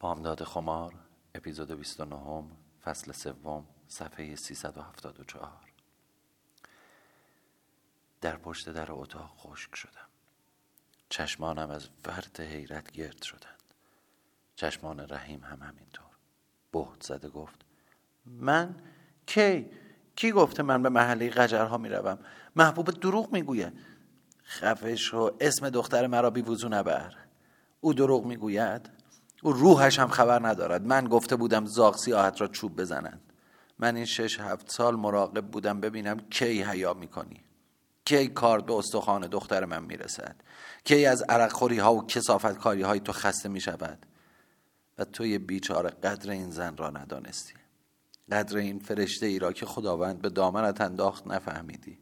بامداد 0.00 0.44
خمار 0.44 0.94
اپیزود 1.34 1.72
29 1.72 2.44
فصل 2.84 3.12
سوم 3.12 3.66
صفحه 3.88 4.36
374 4.36 5.50
در 8.20 8.36
پشت 8.36 8.68
در 8.68 8.92
اتاق 8.92 9.34
خشک 9.36 9.74
شدم. 9.74 10.08
چشمانم 11.08 11.70
از 11.70 11.88
ورد 12.06 12.40
حیرت 12.40 12.90
گرد 12.90 13.22
شدند. 13.22 13.74
چشمان 14.56 15.00
رحیم 15.00 15.44
هم 15.44 15.62
همینطور. 15.62 16.06
بهت 16.72 17.02
زده 17.02 17.28
گفت 17.28 17.64
من؟ 18.26 18.74
کی؟ 19.26 19.70
کی 20.16 20.32
گفته 20.32 20.62
من 20.62 20.82
به 20.82 20.88
محله 20.88 21.30
قجرها 21.30 21.78
می‌روم؟ 21.78 22.18
محبوب 22.56 22.90
دروغ 22.90 23.32
می‌گوید 23.32 23.72
خفه 24.44 24.96
شو 24.96 25.36
اسم 25.40 25.70
دختر 25.70 26.06
مرا 26.06 26.30
بی 26.30 26.42
وضو 26.42 26.68
نبر. 26.68 27.16
او 27.80 27.94
دروغ 27.94 28.26
می‌گوید؟ 28.26 28.97
او 29.42 29.52
روحش 29.52 29.98
هم 29.98 30.08
خبر 30.08 30.48
ندارد. 30.48 30.86
من 30.86 31.08
گفته 31.08 31.36
بودم 31.36 31.66
زاغ 31.66 31.96
سیاحت 31.96 32.40
را 32.40 32.46
چوب 32.46 32.80
بزنند. 32.80 33.20
من 33.78 33.96
این 33.96 34.04
شش 34.04 34.40
هفت 34.40 34.70
سال 34.70 34.96
مراقب 34.96 35.46
بودم 35.46 35.80
ببینم 35.80 36.20
کی 36.30 36.62
حیا 36.62 36.94
می‌کنی. 36.94 37.40
کی 38.04 38.28
کار 38.28 38.60
به 38.60 38.74
استخوان 38.74 39.26
دختر 39.26 39.64
من 39.64 39.84
می‌رسد. 39.84 40.36
کی 40.84 41.06
از 41.06 41.22
عرق 41.22 41.52
خوری 41.52 41.78
ها 41.78 41.94
و 41.94 42.06
کسافت 42.06 42.58
کاری 42.58 42.82
های 42.82 43.00
تو 43.00 43.12
خسته 43.12 43.48
می‌شود. 43.48 44.06
و 44.98 45.04
توی 45.04 45.38
بیچاره 45.38 45.90
قدر 45.90 46.30
این 46.30 46.50
زن 46.50 46.76
را 46.76 46.90
ندانستی. 46.90 47.54
قدر 48.32 48.56
این 48.56 48.78
فرشته 48.78 49.26
ای 49.26 49.38
را 49.38 49.52
که 49.52 49.66
خداوند 49.66 50.22
به 50.22 50.28
دامنت 50.28 50.80
انداخت 50.80 51.26
نفهمیدی. 51.26 51.98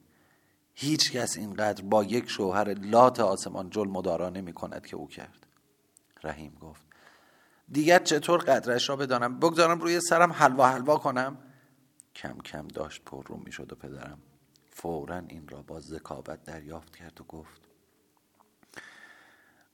هیچ 0.75 1.13
کس 1.13 1.37
اینقدر 1.37 1.85
با 1.85 2.05
یک 2.05 2.31
شوهر 2.31 2.75
لات 2.75 3.21
آسمان 3.21 3.71
جل 3.71 3.89
مدارا 3.89 4.31
نمی 4.31 4.53
کند 4.53 4.87
که 4.87 4.97
او 4.97 5.09
کرد. 5.09 5.47
رحیم 6.25 6.59
گفت 6.61 6.83
دیگر 7.73 7.99
چطور 7.99 8.41
قدرش 8.41 8.89
را 8.89 8.97
بدانم؟ 8.97 9.39
بگذارم 9.39 9.81
روی 9.81 10.01
سرم 10.01 10.33
حلوا 10.33 10.69
حلوا 10.69 10.97
کنم. 10.97 11.39
کم 12.15 12.39
کم 12.39 12.69
داشت 12.69 13.05
پر 13.05 13.25
رو 13.27 13.37
می 13.37 13.53
شد 13.53 13.73
و 13.73 13.77
پدرم 13.77 14.19
فورا 14.71 15.19
این 15.29 15.49
را 15.49 15.63
با 15.63 15.81
ذکاوت 15.81 16.45
دریافت 16.45 16.97
کرد 16.97 17.21
و 17.21 17.25
گفت 17.25 17.61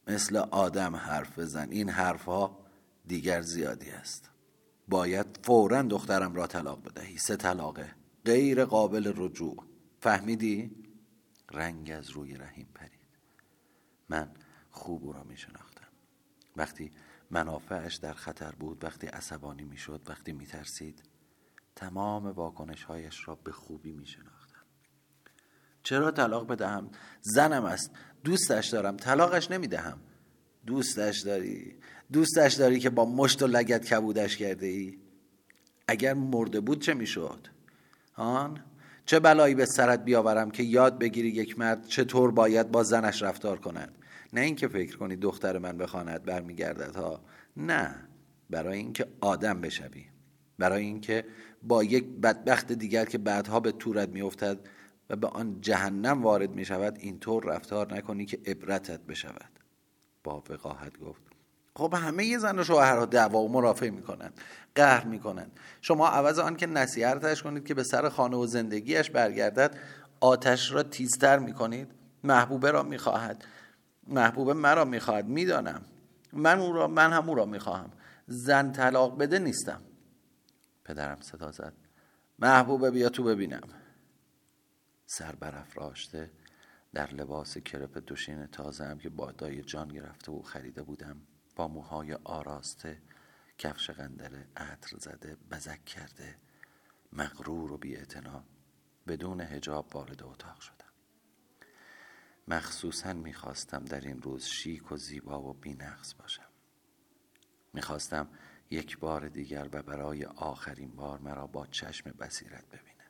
مثل 0.06 0.36
آدم 0.36 0.96
حرف 0.96 1.38
بزن. 1.38 1.70
این 1.70 1.88
حرفها 1.88 2.66
دیگر 3.06 3.40
زیادی 3.42 3.90
است. 3.90 4.30
باید 4.88 5.26
فورا 5.42 5.82
دخترم 5.82 6.34
را 6.34 6.46
طلاق 6.46 6.82
بدهی. 6.82 7.18
سه 7.18 7.36
طلاقه. 7.36 7.94
غیر 8.24 8.64
قابل 8.64 9.12
رجوع. 9.16 9.56
فهمیدی؟ 10.00 10.84
رنگ 11.52 11.90
از 11.90 12.10
روی 12.10 12.34
رحیم 12.34 12.68
پرید. 12.74 12.92
من 14.08 14.30
خوب 14.70 15.04
او 15.04 15.12
را 15.12 15.22
می 15.24 15.36
شناختم 15.36 15.86
وقتی 16.56 16.92
منافعش 17.32 17.96
در 17.96 18.12
خطر 18.12 18.52
بود 18.52 18.84
وقتی 18.84 19.06
عصبانی 19.06 19.64
می 19.64 19.76
شد 19.76 20.00
وقتی 20.06 20.32
می 20.32 20.46
ترسید 20.46 21.02
تمام 21.76 22.26
واکنش 22.26 22.82
هایش 22.82 23.28
را 23.28 23.34
به 23.34 23.52
خوبی 23.52 23.92
می 23.92 24.06
شناختم 24.06 24.62
چرا 25.82 26.10
طلاق 26.10 26.46
بدهم؟ 26.46 26.90
زنم 27.20 27.64
است. 27.64 27.90
دوستش 28.24 28.66
دارم. 28.66 28.96
طلاقش 28.96 29.50
نمی 29.50 29.66
دهم 29.66 29.98
دوستش 30.66 31.20
داری؟ 31.20 31.76
دوستش 32.12 32.54
داری 32.54 32.80
که 32.80 32.90
با 32.90 33.04
مشت 33.04 33.42
و 33.42 33.46
لگت 33.46 33.84
کبودش 33.84 34.36
کرده 34.36 34.66
ای 34.66 34.98
اگر 35.88 36.14
مرده 36.14 36.60
بود 36.60 36.82
چه 36.82 36.94
می‌شد؟ 36.94 37.48
آن؟ 38.14 38.64
چه 39.06 39.20
بلایی 39.20 39.54
به 39.54 39.66
سرت 39.66 40.04
بیاورم 40.04 40.50
که 40.50 40.62
یاد 40.62 40.98
بگیری 40.98 41.28
یک 41.28 41.58
مرد 41.58 41.86
چطور 41.86 42.30
باید 42.30 42.70
با 42.70 42.82
زنش 42.82 43.22
رفتار 43.22 43.60
کند؟ 43.60 43.98
نه 44.32 44.40
اینکه 44.40 44.68
فکر 44.68 44.96
کنی 44.96 45.16
دختر 45.16 45.58
من 45.58 45.78
بخواند 45.78 46.22
برمیگردد 46.22 46.96
ها. 46.96 47.20
نه. 47.56 47.94
برای 48.50 48.78
اینکه 48.78 49.06
آدم 49.20 49.60
بشوی. 49.60 50.04
برای 50.58 50.84
اینکه 50.84 51.24
با 51.62 51.84
یک 51.84 52.04
بدبخت 52.04 52.72
دیگر 52.72 53.04
که 53.04 53.18
بعدها 53.18 53.60
به 53.60 53.72
تورت 53.72 54.08
میافتد 54.08 54.58
و 55.10 55.16
به 55.16 55.28
آن 55.28 55.60
جهنم 55.60 56.22
وارد 56.22 56.50
می 56.50 56.64
شود 56.64 56.98
اینطور 57.00 57.44
رفتار 57.44 57.94
نکنی 57.94 58.26
که 58.26 58.38
عبرتت 58.46 59.00
بشود. 59.00 59.50
با 60.24 60.42
وقاحت 60.50 60.98
گفت 60.98 61.22
خب 61.76 61.94
همه 61.94 62.38
زن 62.38 62.58
و 62.58 62.64
شوهرها 62.64 63.06
دعوا 63.06 63.40
و 63.40 63.52
مرافع 63.52 63.90
می‌کنن 63.90 64.32
قهر 64.74 65.04
می‌کنن 65.04 65.50
شما 65.80 66.08
عوض 66.08 66.38
آن 66.38 66.56
که 66.56 66.66
نصیحتش 66.66 67.42
کنید 67.42 67.64
که 67.64 67.74
به 67.74 67.82
سر 67.82 68.08
خانه 68.08 68.36
و 68.36 68.46
زندگیش 68.46 69.10
برگردد 69.10 69.78
آتش 70.20 70.72
را 70.72 70.82
تیزتر 70.82 71.38
می‌کنید 71.38 71.88
محبوبه 72.24 72.70
را 72.70 72.82
می‌خواهد. 72.82 73.44
محبوبه 74.06 74.52
مرا 74.52 74.84
می‌خواهد 74.84 75.26
می‌دانم. 75.26 75.82
من 76.32 76.58
او 76.58 76.72
را 76.72 76.88
من 76.88 77.12
هم 77.12 77.28
او 77.28 77.34
را 77.34 77.44
می‌خواهم. 77.44 77.90
زن 78.26 78.72
طلاق 78.72 79.18
بده 79.18 79.38
نیستم. 79.38 79.82
پدرم 80.84 81.20
صدا 81.20 81.52
زد. 81.52 81.72
محبوبه 82.38 82.90
بیا 82.90 83.08
تو 83.08 83.24
ببینم. 83.24 83.68
سر 85.06 85.34
برافراشته 85.34 86.30
در 86.94 87.10
لباس 87.14 87.58
کرپ 87.58 87.98
دوشین 88.06 88.46
تازه 88.46 88.84
هم 88.84 88.98
که 88.98 89.08
با 89.08 89.32
دای 89.32 89.62
جان 89.62 89.88
گرفته 89.88 90.32
و 90.32 90.42
خریده 90.42 90.82
بودم 90.82 91.16
با 91.56 91.68
موهای 91.68 92.14
آراسته 92.14 93.02
کفش 93.58 93.90
قندله 93.90 94.48
عطر 94.56 94.96
زده 94.98 95.36
بزک 95.50 95.84
کرده 95.84 96.36
مغرور 97.12 97.72
و 97.72 97.78
بی 97.78 97.98
بدون 99.06 99.40
هجاب 99.40 99.96
وارد 99.96 100.22
اتاق 100.22 100.60
شدم. 100.60 100.81
مخصوصا 102.52 103.12
می‌خواستم 103.12 103.84
در 103.84 104.00
این 104.00 104.22
روز 104.22 104.44
شیک 104.44 104.92
و 104.92 104.96
زیبا 104.96 105.42
و 105.42 105.52
بینقص 105.52 106.14
باشم. 106.14 106.48
می‌خواستم 107.72 108.28
یک 108.70 108.98
بار 108.98 109.28
دیگر 109.28 109.68
و 109.72 109.82
برای 109.82 110.24
آخرین 110.24 110.90
بار 110.90 111.18
مرا 111.18 111.46
با 111.46 111.66
چشم 111.66 112.10
بصیرت 112.10 112.66
ببینه 112.66 113.04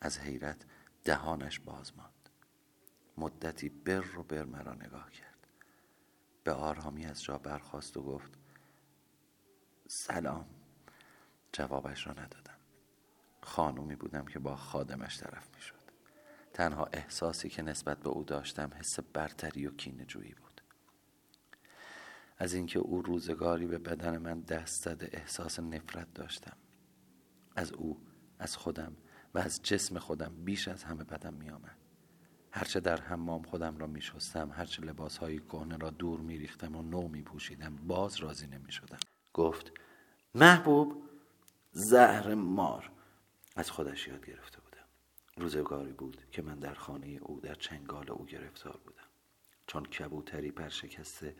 از 0.00 0.18
حیرت 0.18 0.64
دهانش 1.04 1.60
باز 1.60 1.96
ماند. 1.96 2.28
مدتی 3.16 3.68
بر 3.68 4.18
و 4.18 4.22
بر 4.22 4.44
مرا 4.44 4.74
نگاه 4.74 5.10
کرد. 5.10 5.46
به 6.44 6.52
آرامی 6.52 7.06
از 7.06 7.22
جا 7.22 7.38
برخواست 7.38 7.96
و 7.96 8.02
گفت 8.02 8.30
سلام. 9.88 10.46
جوابش 11.52 12.06
را 12.06 12.12
ندادم. 12.12 12.58
خانومی 13.42 13.96
بودم 13.96 14.24
که 14.24 14.38
با 14.38 14.56
خادمش 14.56 15.18
طرف 15.18 15.54
می 15.54 15.60
شد 15.60 15.79
تنها 16.52 16.84
احساسی 16.92 17.48
که 17.48 17.62
نسبت 17.62 17.98
به 17.98 18.08
او 18.08 18.24
داشتم 18.24 18.70
حس 18.78 19.00
برتری 19.00 19.66
و 19.66 19.70
کینه 19.70 20.04
جویی 20.04 20.34
بود. 20.34 20.60
از 22.38 22.54
اینکه 22.54 22.78
او 22.78 23.02
روزگاری 23.02 23.66
به 23.66 23.78
بدن 23.78 24.18
من 24.18 24.40
دست 24.40 24.82
زده 24.82 25.10
احساس 25.12 25.60
نفرت 25.60 26.14
داشتم. 26.14 26.56
از 27.56 27.72
او 27.72 28.00
از 28.38 28.56
خودم 28.56 28.96
و 29.34 29.38
از 29.38 29.62
جسم 29.62 29.98
خودم 29.98 30.34
بیش 30.44 30.68
از 30.68 30.84
همه 30.84 31.04
بدم 31.04 31.34
می 31.34 31.50
آمد 31.50 31.76
هرچه 32.52 32.80
در 32.80 33.00
حمام 33.00 33.42
خودم 33.42 33.78
را 33.78 33.86
می 33.86 34.02
شستم 34.02 34.50
هرچه 34.50 34.82
لباس 34.82 35.18
های 35.18 35.38
کهنه 35.38 35.76
را 35.76 35.90
دور 35.90 36.20
می 36.20 36.38
ریختم 36.38 36.76
و 36.76 36.82
نو 36.82 37.08
می 37.08 37.22
پوشیدم 37.22 37.76
باز 37.76 38.16
راضی 38.16 38.46
نمی 38.46 38.72
شدم 38.72 38.98
گفت 39.34 39.72
محبوب 40.34 41.02
زهر 41.72 42.34
مار. 42.34 42.90
از 43.56 43.70
خودش 43.70 44.08
یاد 44.08 44.20
بودم 44.20 44.59
روزگاری 45.40 45.92
بود 45.92 46.22
که 46.30 46.42
من 46.42 46.58
در 46.58 46.74
خانه 46.74 47.18
او 47.22 47.40
در 47.40 47.54
چنگال 47.54 48.10
او 48.10 48.26
گرفتار 48.26 48.80
بودم. 48.84 49.10
چون 49.66 49.84
کبوتری 49.84 50.50
پرشکسته 50.50 51.36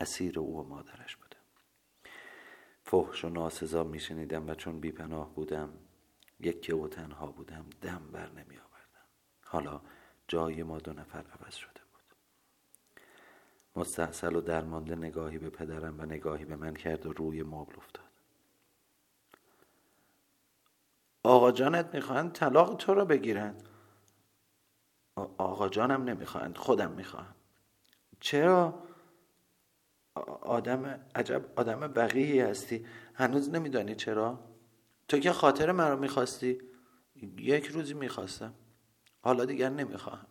اسیر 0.00 0.38
او 0.38 0.60
و 0.60 0.68
مادرش 0.68 1.16
بودم 1.16 1.34
فحش 2.82 3.24
و 3.24 3.28
ناسزا 3.28 3.84
می 3.84 4.00
شنیدم 4.00 4.48
و 4.48 4.54
چون 4.54 4.80
بیپناه 4.80 5.34
بودم 5.34 5.72
یکی 6.40 6.72
و 6.72 6.88
تنها 6.88 7.26
بودم 7.26 7.66
دم 7.80 8.02
بر 8.12 8.30
نمی 8.30 8.56
آوردم 8.56 9.06
حالا 9.44 9.80
جای 10.28 10.62
ما 10.62 10.78
دو 10.78 10.92
نفر 10.92 11.24
عوض 11.40 11.54
شده 11.54 11.80
بود. 11.92 12.16
مستحصل 13.76 14.36
و 14.36 14.40
درمانده 14.40 14.96
نگاهی 14.96 15.38
به 15.38 15.50
پدرم 15.50 16.00
و 16.00 16.04
نگاهی 16.04 16.44
به 16.44 16.56
من 16.56 16.74
کرد 16.74 17.06
و 17.06 17.12
روی 17.12 17.42
مبل 17.42 17.76
افتاد. 17.76 18.03
آقا 21.24 21.52
جانت 21.52 21.94
می‌خواهند 21.94 22.32
طلاق 22.32 22.76
تو 22.76 22.94
را 22.94 23.04
بگیرند. 23.04 23.68
آقا 25.38 25.68
جانم 25.68 26.04
نمی‌خواهند 26.04 26.56
خودم 26.56 26.90
می‌خواهم. 26.90 27.34
چرا؟ 28.20 28.82
آدم 30.42 31.06
عجب 31.14 31.44
آدم 31.56 31.80
بقیهی 31.80 32.40
هستی. 32.40 32.86
هنوز 33.14 33.50
نمیدانی 33.50 33.94
چرا؟ 33.94 34.38
تو 35.08 35.18
که 35.18 35.32
خاطر 35.32 35.72
مرا 35.72 35.96
می‌خواستی؟ 35.96 36.58
یک 37.38 37.66
روزی 37.66 37.94
می‌خواستم. 37.94 38.54
حالا 39.20 39.44
دیگر 39.44 39.68
نمی‌خواهم. 39.68 40.26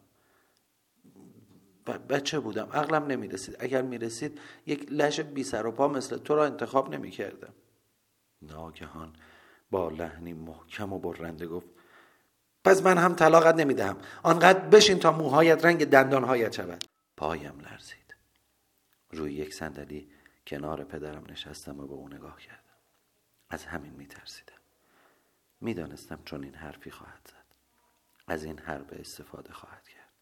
بچه 2.09 2.39
بودم 2.39 2.69
عقلم 2.73 3.05
نمی‌رسید. 3.05 3.55
اگر 3.59 3.81
می‌رسید 3.81 4.41
یک 4.65 4.87
لش 4.91 5.19
بی 5.19 5.43
سر 5.43 5.65
و 5.65 5.71
پا 5.71 5.87
مثل 5.87 6.17
تو 6.17 6.35
را 6.35 6.45
انتخاب 6.45 6.93
نمی‌کردم. 6.93 7.53
ناگهان. 8.41 9.13
با 9.71 9.89
لحنی 9.89 10.33
محکم 10.33 10.93
و 10.93 10.99
برنده 10.99 11.47
گفت 11.47 11.67
پس 12.65 12.81
من 12.81 12.97
هم 12.97 13.15
طلاقت 13.15 13.55
نمی‌دهم. 13.55 13.97
آنقدر 14.23 14.59
بشین 14.59 14.99
تا 14.99 15.11
موهایت 15.11 15.65
رنگ 15.65 15.85
دندانهایت 15.85 16.51
شود. 16.53 16.83
پایم 17.17 17.59
لرزید. 17.59 18.15
روی 19.11 19.33
یک 19.33 19.53
صندلی 19.53 20.11
کنار 20.47 20.83
پدرم 20.83 21.23
نشستم 21.29 21.79
و 21.79 21.87
به 21.87 21.93
او 21.93 22.09
نگاه 22.09 22.39
کردم. 22.39 22.59
از 23.49 23.65
همین 23.65 23.93
میترسیدم. 23.93 24.53
می‌دانستم 25.61 26.19
چون 26.25 26.43
این 26.43 26.55
حرفی 26.55 26.91
خواهد 26.91 27.27
زد. 27.31 27.55
از 28.27 28.43
این 28.43 28.59
حرف 28.59 28.93
استفاده 28.93 29.53
خواهد 29.53 29.87
کرد. 29.87 30.13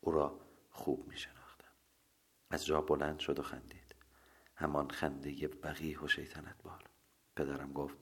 او 0.00 0.12
را 0.12 0.40
خوب 0.70 1.08
می 1.08 1.16
شناختم 1.16 1.68
از 2.50 2.66
جا 2.66 2.80
بلند 2.80 3.18
شد 3.18 3.38
و 3.38 3.42
خندید. 3.42 3.94
همان 4.56 4.90
خنده 4.90 5.48
بقیه 5.48 6.00
و 6.00 6.08
شیطنت 6.08 6.62
بال. 6.62 6.82
پدرم 7.36 7.72
گفت 7.72 7.96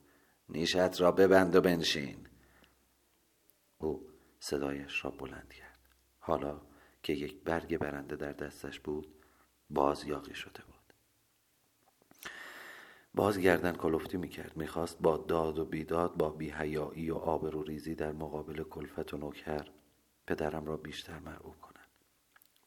نیشت 0.52 1.00
را 1.00 1.12
ببند 1.12 1.56
و 1.56 1.60
بنشین. 1.60 2.26
او 3.78 4.08
صدایش 4.40 5.04
را 5.04 5.10
بلند 5.10 5.52
کرد. 5.52 5.78
حالا 6.18 6.60
که 7.02 7.12
یک 7.12 7.44
برگ 7.44 7.78
برنده 7.78 8.16
در 8.16 8.32
دستش 8.32 8.80
بود 8.80 9.14
باز 9.70 10.04
یاقی 10.04 10.34
شده 10.34 10.62
بود. 10.62 10.92
باز 13.14 13.38
گردن 13.38 13.72
کلفتی 13.72 14.16
می‌کرد. 14.16 14.56
می‌خواست 14.56 14.98
با 15.00 15.16
داد 15.16 15.58
و 15.58 15.64
بیداد 15.64 16.16
با 16.16 16.30
بیهیایی 16.30 17.10
و 17.10 17.14
آبرو 17.14 17.62
ریزی 17.62 17.94
در 17.94 18.12
مقابل 18.12 18.62
کلفت 18.62 19.14
و 19.14 19.16
نوکر 19.16 19.66
پدرم 20.26 20.66
را 20.66 20.76
بیشتر 20.76 21.18
مرعوب 21.18 21.60
کنند 21.60 21.88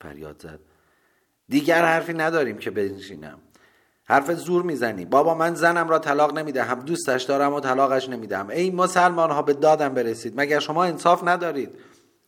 فریاد 0.01 0.41
زد 0.41 0.59
دیگر 1.49 1.85
حرفی 1.85 2.13
نداریم 2.13 2.57
که 2.57 2.71
بنشینم. 2.71 3.41
حرف 4.05 4.31
زور 4.31 4.63
می‌زنی. 4.63 5.05
بابا 5.05 5.33
من 5.33 5.55
زنم 5.55 5.89
را 5.89 5.99
طلاق 5.99 6.37
نمی‌دهم. 6.37 6.79
دوستش 6.79 7.23
دارم 7.23 7.53
و 7.53 7.59
طلاقش 7.59 8.09
نمیدم 8.09 8.49
ای 8.49 8.71
مسلمان 8.71 9.31
ها 9.31 9.41
به 9.41 9.53
دادم 9.53 9.93
برسید. 9.93 10.33
مگر 10.41 10.59
شما 10.59 10.83
انصاف 10.83 11.23
ندارید؟ 11.23 11.79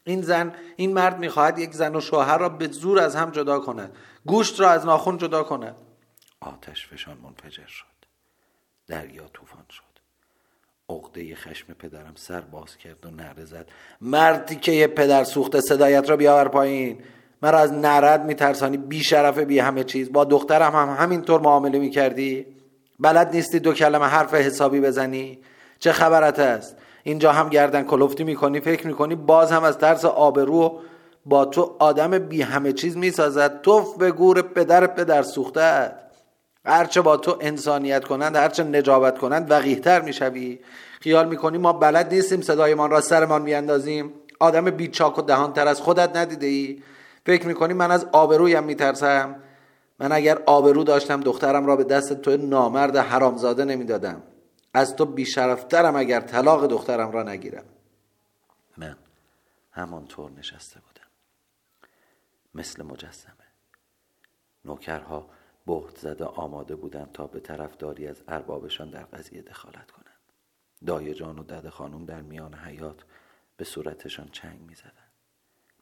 این 0.03 0.21
زن 0.21 0.53
این 0.75 0.93
مرد 0.93 1.19
می‌خواهد 1.19 1.59
یک 1.59 1.73
زن 1.73 1.95
و 1.95 2.01
شوهر 2.01 2.37
را 2.37 2.49
به 2.49 2.67
زور 2.67 2.99
از 2.99 3.15
هم 3.15 3.31
جدا 3.31 3.59
کند. 3.59 3.95
گوشت 4.25 4.59
را 4.59 4.69
از 4.69 4.85
ناخون 4.85 5.17
جدا 5.17 5.43
کند. 5.43 5.75
آتش 6.39 6.87
فشان 6.87 7.17
منفجر 7.23 7.67
شد. 7.67 7.85
دریا 8.87 9.27
طوفان 9.33 9.65
شد. 9.69 9.83
عقده 10.89 11.35
خشم 11.35 11.73
پدرم 11.73 12.13
سر 12.15 12.41
باز 12.41 12.77
کرد 12.77 13.05
و 13.05 13.09
نره 13.11 13.45
زد. 13.45 13.69
مردی 14.01 14.55
که 14.55 14.71
یه 14.71 14.87
پدر 14.87 15.23
سوخته 15.23 15.61
صدایت 15.61 16.09
را 16.09 16.17
بیاور 16.17 16.47
پایین. 16.47 17.03
مرا 17.41 17.59
از 17.59 17.73
نرد 17.73 18.25
میترسانی 18.25 18.77
بی 18.77 19.03
شرف 19.03 19.37
بی 19.37 19.59
همه 19.59 19.83
چیز. 19.83 20.11
با 20.11 20.23
دخترم 20.23 20.75
هم 20.75 21.03
همینطور 21.03 21.41
معامله 21.41 21.79
می‌کردی. 21.79 22.45
بلد 22.99 23.35
نیستی 23.35 23.59
دو 23.59 23.73
کلمه 23.73 24.05
حرف 24.05 24.33
حسابی 24.33 24.81
بزنی. 24.81 25.39
چه 25.79 25.91
خبرت 25.91 26.39
است؟ 26.39 26.75
اینجا 27.03 27.31
هم 27.31 27.49
گردن 27.49 27.83
کلفتی 27.83 28.23
می‌کنی 28.23 28.59
فکر 28.59 28.87
می‌کنی 28.87 29.15
باز 29.15 29.51
هم 29.51 29.63
از 29.63 29.77
ترس 29.77 30.05
آبرو 30.05 30.79
با 31.25 31.45
تو 31.45 31.75
آدم 31.79 32.17
بی 32.19 32.41
همه 32.41 32.73
چیز 32.73 32.97
می‌سازد. 32.97 33.61
توف 33.61 33.97
به 33.97 34.11
گور 34.11 34.41
پدر 34.41 34.87
پدر 34.87 35.21
سوخته 35.21 35.91
هرچه 36.65 37.01
با 37.01 37.17
تو 37.17 37.37
انسانیت 37.41 38.05
کنند 38.05 38.35
هرچه 38.35 38.63
نجابت 38.63 39.17
کنند 39.17 39.51
وقیهتر 39.51 40.01
می‌شوی. 40.01 40.59
خیال 41.01 41.27
می‌کنی 41.27 41.57
ما 41.57 41.73
بلد 41.73 42.13
نیستیم 42.13 42.41
صدایمان 42.41 42.91
را 42.91 43.01
سرمان 43.01 43.41
میاندازیم 43.41 44.13
آدم 44.39 44.65
بیچاک 44.69 45.19
و 45.19 45.21
دهانتر 45.21 45.67
از 45.67 45.81
خودت 45.81 46.15
ندیده 46.15 46.45
ای 46.45 46.81
فکر 47.27 47.47
می‌کنی 47.47 47.73
من 47.73 47.91
از 47.91 48.05
آبرویم 48.05 48.63
میترسم؟ 48.63 49.43
من 49.99 50.11
اگر 50.11 50.43
آبرو 50.45 50.83
داشتم 50.83 51.21
دخترم 51.21 51.65
را 51.65 51.75
به 51.75 51.83
دست 51.83 52.13
تو 52.13 52.37
نامرد 52.37 52.95
حرامزاده 52.95 53.65
نمی‌دادم. 53.65 54.23
از 54.73 54.95
تو 54.95 55.05
بیشرفترم 55.05 55.95
اگر 55.95 56.19
طلاق 56.19 56.67
دخترم 56.67 57.11
را 57.11 57.23
نگیرم. 57.23 57.63
من 58.77 58.97
همانطور 59.71 60.31
نشسته 60.31 60.79
بودم. 60.79 61.07
مثل 62.55 62.83
مجسمه. 62.83 63.33
نوکرها 64.65 65.29
بهت 65.65 65.97
زده 65.97 66.25
آماده 66.25 66.75
بودند 66.75 67.11
تا 67.11 67.27
به 67.27 67.39
طرفداری 67.39 68.07
از 68.07 68.21
اربابشان 68.27 68.89
در 68.89 69.03
قضیه 69.03 69.41
دخالت 69.41 69.91
کنند. 69.91 70.07
دایه 70.85 71.13
جان 71.13 71.39
و 71.39 71.43
دد 71.43 71.69
خانم 71.69 72.05
در 72.05 72.21
میان 72.21 72.53
حیات 72.53 72.97
به 73.57 73.65
صورتشان 73.65 74.29
چنگ 74.31 74.59
می 74.61 74.75
زدن. 74.75 75.07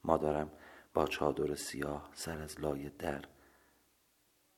مادرم 0.03 0.50
با 0.95 1.07
چادر 1.07 1.56
سیاه 1.56 2.09
سر 2.13 2.42
از 2.42 2.62
لای 2.62 2.89
در 2.89 3.21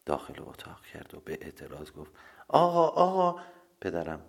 داخل 0.05 0.33
اتاق 0.37 0.85
کرد 0.85 1.15
و 1.15 1.19
به 1.19 1.37
اعتراض 1.41 1.91
گفت 1.91 2.11
آقا 2.47 2.87
آقا. 2.87 3.41
پدرم 3.81 4.21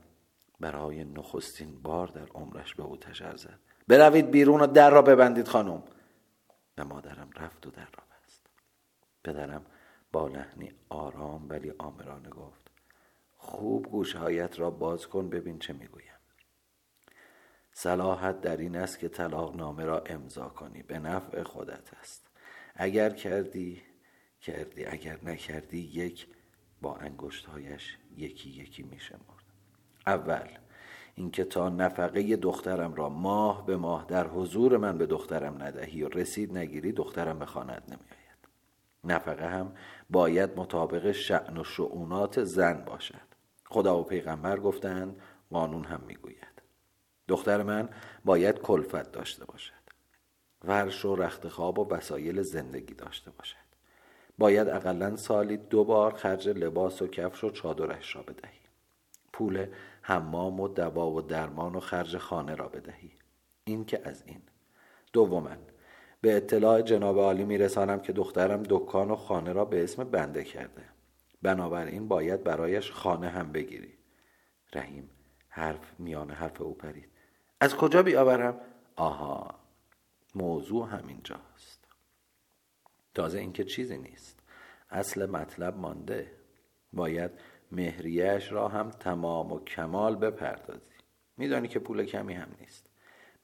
برای 0.61 1.05
نخستین 1.05 1.83
بار 1.83 2.07
در 2.07 2.27
عمرش 2.27 2.75
به 2.75 2.83
او 2.83 2.97
تشر 2.97 3.37
زد. 3.37 3.59
بروید 3.89 4.31
بیرون 4.31 4.61
و 4.61 4.67
در 4.67 4.91
را 4.91 5.03
ببندید 5.03 5.49
خانم. 5.49 5.83
و 6.79 6.85
مادرم 6.85 7.31
رفت 7.37 7.67
و 7.67 7.71
در 7.71 7.89
را 7.97 8.05
بست. 8.11 8.47
پدرم 9.25 9.67
با 10.13 10.29
لحنی 10.29 10.73
آرام 10.89 11.49
ولی 11.49 11.73
آمرانه 11.79 12.29
گفت 12.29 12.71
خوب 13.37 13.87
گوشهایت 13.87 14.59
را 14.59 14.71
باز 14.71 15.07
کن 15.07 15.29
ببین 15.29 15.59
چه 15.59 15.73
می‌گویم 15.73 16.18
صلاحت 17.81 18.41
در 18.41 18.57
این 18.57 18.77
است 18.77 18.99
که 18.99 19.09
طلاق 19.09 19.57
نامه 19.57 19.85
را 19.85 20.01
امضا 20.01 20.49
کنی. 20.49 20.83
به 20.83 20.99
نفع 20.99 21.43
خودت 21.43 21.95
است. 22.01 22.29
اگر 22.75 23.11
کردی 23.11 23.83
کردی. 24.41 24.87
اگر 24.87 25.19
نکردی 25.23 25.79
یک 25.79 26.27
با 26.83 26.97
انگشتهایش 26.97 27.99
یکی 28.17 28.51
یکی 28.51 28.83
میشمرد 28.83 29.45
اول 30.07 30.49
اینکه 31.15 31.45
تا 31.45 31.69
نفقه 31.69 32.37
دخترم 32.37 32.95
را 32.95 33.09
ماه 33.09 33.67
به 33.67 33.77
ماه 33.77 34.05
در 34.09 34.27
حضور 34.27 34.77
من 34.77 34.99
به 34.99 35.07
دخترم 35.07 35.63
ندهی 35.63 36.03
و 36.03 36.09
رسید 36.09 36.59
نگیری 36.59 36.93
دخترم 36.93 37.39
به 37.39 37.47
خانت 37.47 37.83
نمیآید. 37.89 38.49
نفقه 39.05 39.49
هم 39.49 39.73
باید 40.11 40.51
مطابق 40.57 41.13
شعن 41.13 41.57
و 41.57 41.65
شعونات 41.65 42.45
زن 42.45 42.85
باشد. 42.85 43.29
خدا 43.65 44.01
و 44.01 44.05
پیغمبر 44.05 44.61
گفتند 44.61 45.17
قانون 45.51 45.85
هم 45.85 46.01
می‌گوید. 46.07 46.38
دختر 47.29 47.63
من 47.63 47.89
باید 48.25 48.59
کلفت 48.59 49.13
داشته 49.13 49.45
باشد. 49.45 49.73
ورش 50.65 51.05
و 51.05 51.17
رخت 51.17 51.49
خواب 51.49 51.79
و 51.79 51.89
وسایل 51.95 52.43
زندگی 52.43 52.95
داشته 52.95 53.31
باشد. 53.31 53.69
باید 54.39 54.69
اقلا 54.69 55.17
سالی 55.17 55.57
دو 55.57 55.85
بار 55.85 56.15
خرج 56.15 56.49
لباس 56.49 57.03
و 57.03 57.07
کفش 57.07 57.45
و 57.45 57.51
چادرش 57.51 58.17
را 58.17 58.23
بدهی. 58.23 58.59
پول 59.33 59.67
حمام 60.03 60.61
و 60.61 60.69
دوا 60.69 61.11
و 61.11 61.23
درمان 61.23 61.75
و 61.75 61.81
خرج 61.81 62.17
خانه 62.17 62.55
را 62.55 62.69
بدهی. 62.69 63.13
این 63.65 63.85
که 63.85 64.01
از 64.05 64.23
این. 64.27 64.43
دوما 65.13 65.51
به 66.21 66.37
اطلاع 66.37 66.83
جناب 66.83 67.19
عالی 67.19 67.45
میرسانم 67.45 68.01
که 68.01 68.13
دخترم 68.13 68.63
دکان 68.63 69.11
و 69.11 69.17
خانه 69.17 69.53
را 69.53 69.65
به 69.65 69.85
اسم 69.85 70.05
بنده 70.05 70.45
کرده. 70.45 70.85
بنابراین 71.43 72.09
باید 72.09 72.45
برایش 72.45 72.93
خانه 72.93 73.29
هم 73.29 73.53
بگیری. 73.53 73.99
رحیم 74.75 75.11
حرف 75.49 76.01
میان 76.01 76.31
حرف 76.31 76.61
او 76.61 76.75
پرید. 76.75 77.18
از 77.61 77.77
کجا 77.77 78.03
بیاورم؟ 78.03 78.61
آها 78.97 79.55
موضوع 80.35 80.89
همینجاست. 80.89 81.85
تازه 83.15 83.39
اینکه 83.39 83.65
چیزی 83.65 83.99
نیست. 83.99 84.41
اصل 84.91 85.27
مطلب 85.27 85.77
مانده. 85.77 86.31
باید 86.93 87.31
مهریهش 87.73 88.53
را 88.53 88.69
هم 88.69 88.91
تمام 88.91 89.53
و 89.53 89.65
کمال 89.65 90.17
بپردازی. 90.17 90.95
میدانی 91.37 91.69
که 91.69 91.79
پول 91.79 92.05
کمی 92.05 92.35
هم 92.35 92.49
نیست. 92.61 92.87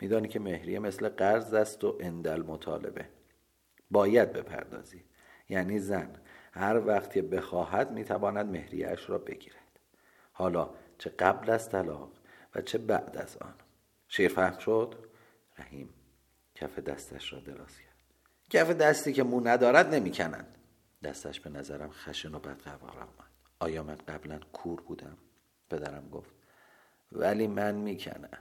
میدانی 0.01 0.29
که 0.29 0.41
مهریه 0.41 0.79
مثل 0.79 1.09
قرض 1.09 1.55
است 1.55 1.85
و 1.85 1.97
اندل 2.01 2.43
مطالبه. 2.43 3.09
باید 3.91 4.33
بپردازی. 4.33 5.05
یعنی 5.49 5.79
زن 5.79 6.21
هر 6.53 6.87
وقت 6.87 7.13
که 7.13 7.23
بخواهد 7.23 7.91
می‌تواند 7.93 8.47
مهریهاش 8.47 9.11
را 9.11 9.19
بگیرد. 9.19 9.81
حالا 10.33 10.71
چه 10.99 11.11
قبل 11.11 11.51
از 11.51 11.69
طلاق 11.69 12.11
و 12.55 12.61
چه 12.61 12.79
بعد 12.79 13.17
از 13.17 13.37
آن؟ 13.37 13.55
شیر 14.17 14.29
فهم 14.29 14.59
شد. 14.59 14.95
رحیم 15.59 15.89
کف 16.55 16.79
دستش 16.79 17.33
را 17.33 17.41
دراز 17.41 17.79
کرد. 17.79 17.95
کف 18.51 18.71
دستی 18.71 19.13
که 19.13 19.23
مو 19.23 19.41
ندارد 19.41 19.95
نمی‌کنند. 19.95 20.59
دستش 21.03 21.41
به 21.41 21.51
نظرم 21.51 21.91
خشن 21.91 22.35
و 22.35 22.39
بدقوار 22.39 22.99
آمد. 22.99 23.31
آیا 23.59 23.83
من 23.83 23.95
قبلا 23.95 24.41
کور 24.53 24.81
بودم؟ 24.81 25.19
پدرم 25.71 26.09
گفت 26.09 26.35
ولی 27.13 27.47
من 27.47 27.75
می‌کنم. 27.75 28.39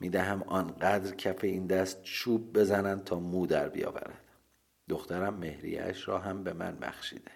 می‌دهم 0.00 0.42
آنقدر 0.42 1.14
کف 1.14 1.44
این 1.44 1.66
دست 1.66 2.02
چوب 2.02 2.52
بزنند 2.52 3.04
تا 3.04 3.20
مو 3.20 3.46
در 3.46 3.68
بیاورد. 3.68 4.24
دخترم 4.88 5.34
مهریهش 5.34 6.08
را 6.08 6.18
هم 6.18 6.44
به 6.44 6.52
من 6.52 6.76
بخشیده. 6.76 7.32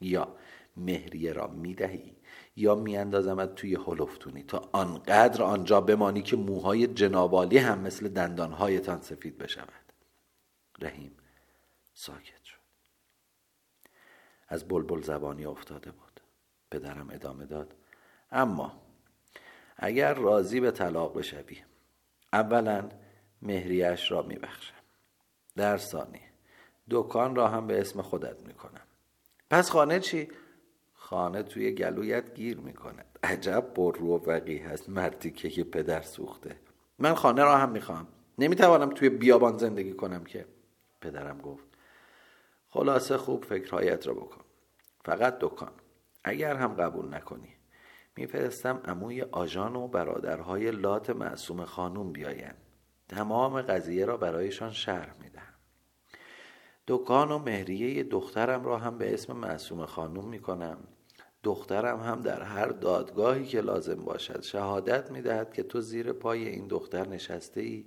یا 0.00 0.36
مهریه 0.76 1.32
را 1.32 1.46
می‌دهی؟ 1.46 2.16
یا 2.56 2.74
میاندازمت 2.74 3.54
توی 3.54 3.74
هلفتونی 3.74 4.42
تا 4.42 4.68
آنقدر 4.72 5.42
آنجا 5.42 5.80
بمانی 5.80 6.22
که 6.22 6.36
موهای 6.36 6.86
جنابالی 6.86 7.58
هم 7.58 7.78
مثل 7.78 8.08
دندانهایتان 8.08 9.00
سفید 9.00 9.38
بشود 9.38 9.92
رحیم 10.80 11.16
ساکت 11.94 12.44
شد. 12.44 12.58
از 14.48 14.68
بلبل 14.68 15.02
زبانی 15.02 15.46
افتاده 15.46 15.90
بود. 15.90 16.20
پدرم 16.70 17.10
ادامه 17.10 17.46
داد. 17.46 17.74
اما 18.30 18.82
اگر 19.76 20.14
راضی 20.14 20.60
به 20.60 20.70
طلاق 20.70 21.18
بشوی 21.18 21.62
اولا 22.32 22.88
مهریش 23.42 24.10
را 24.10 24.22
میبخشم. 24.22 24.74
در 25.56 25.76
ثانی 25.76 26.20
دکان 26.90 27.34
را 27.34 27.48
هم 27.48 27.66
به 27.66 27.80
اسم 27.80 28.02
خودت 28.02 28.40
می‌کنم. 28.46 28.86
پس 29.50 29.70
خانه 29.70 30.00
چی؟ 30.00 30.28
خانه 31.12 31.42
توی 31.42 31.70
گلویت 31.72 32.34
گیر 32.34 32.58
می‌کند. 32.58 33.18
عجب 33.22 33.74
پر 33.74 33.96
رو 33.98 34.16
وقی 34.26 34.58
هست 34.58 34.88
مردی 34.88 35.30
که 35.30 35.64
پدر 35.64 36.02
سوخته. 36.02 36.56
من 36.98 37.14
خانه 37.14 37.42
را 37.42 37.58
هم 37.58 37.70
می‌خوام. 37.70 38.06
نمی‌توانم 38.38 38.90
توی 38.90 39.08
بیابان 39.08 39.58
زندگی 39.58 39.92
کنم 39.92 40.24
که. 40.24 40.46
پدرم 41.00 41.38
گفت 41.38 41.64
خلاصه 42.68 43.16
خوب 43.16 43.44
فکرهایت 43.44 44.06
را 44.06 44.14
بکن. 44.14 44.40
فقط 45.04 45.38
دکان. 45.40 45.72
اگر 46.24 46.56
هم 46.56 46.74
قبول 46.74 47.14
نکنی. 47.14 47.56
میفرستم 48.16 48.80
عموی 48.84 49.22
آژان 49.22 49.76
و 49.76 49.88
برادرهای 49.88 50.70
لات 50.70 51.10
معصوم 51.10 51.64
خانوم 51.64 52.12
بیایند 52.12 52.58
تمام 53.08 53.62
قضیه 53.62 54.04
را 54.04 54.16
برایشان 54.16 54.70
شرح 54.70 55.14
می‌دهم. 55.20 55.54
دکان 56.88 57.32
و 57.32 57.38
مهریه 57.38 58.02
دخترم 58.02 58.64
را 58.64 58.78
هم 58.78 58.98
به 58.98 59.14
اسم 59.14 59.36
معصوم 59.36 59.86
خانوم 59.86 60.28
می‌کنم. 60.28 60.78
دخترم 61.42 62.00
هم 62.00 62.22
در 62.22 62.42
هر 62.42 62.66
دادگاهی 62.66 63.46
که 63.46 63.60
لازم 63.60 64.04
باشد 64.04 64.42
شهادت 64.42 65.10
می‌دهد 65.10 65.52
که 65.52 65.62
تو 65.62 65.80
زیر 65.80 66.12
پای 66.12 66.48
این 66.48 66.66
دختر 66.66 67.08
نشسته 67.08 67.60
ای 67.60 67.86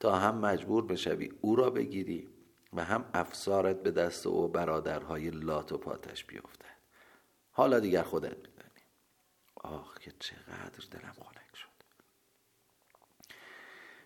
تا 0.00 0.14
هم 0.16 0.38
مجبور 0.38 0.86
بشوی 0.86 1.32
او 1.40 1.56
را 1.56 1.70
بگیری 1.70 2.28
و 2.72 2.84
هم 2.84 3.04
افسارت 3.14 3.82
به 3.82 3.90
دست 3.90 4.26
او 4.26 4.48
برادرهای 4.48 5.30
لات 5.30 5.72
و 5.72 5.78
پاتش 5.78 6.24
بیفتد. 6.24 6.76
حالا 7.50 7.80
دیگر 7.80 8.02
خودت 8.02 8.36
میدانی. 8.36 8.84
آخ 9.56 9.98
که 9.98 10.12
چقدر 10.18 10.84
دلم 10.90 11.12
خنک 11.12 11.56
شد. 11.56 11.68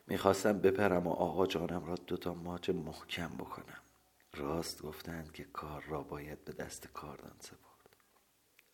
می‌خواستم 0.07 0.59
بپرم 0.59 1.07
و 1.07 1.11
آقا 1.11 1.47
جانم 1.47 1.85
را 1.85 1.95
دوتا 1.95 2.35
ماچ 2.35 2.71
محکم 2.71 3.29
بکنم. 3.29 3.81
راست 4.35 4.83
گفتند 4.83 5.33
که 5.33 5.45
کار 5.45 5.85
را 5.89 6.03
باید 6.03 6.45
به 6.45 6.53
دست 6.53 6.89
کاردان 6.89 7.37
سپرد. 7.41 7.70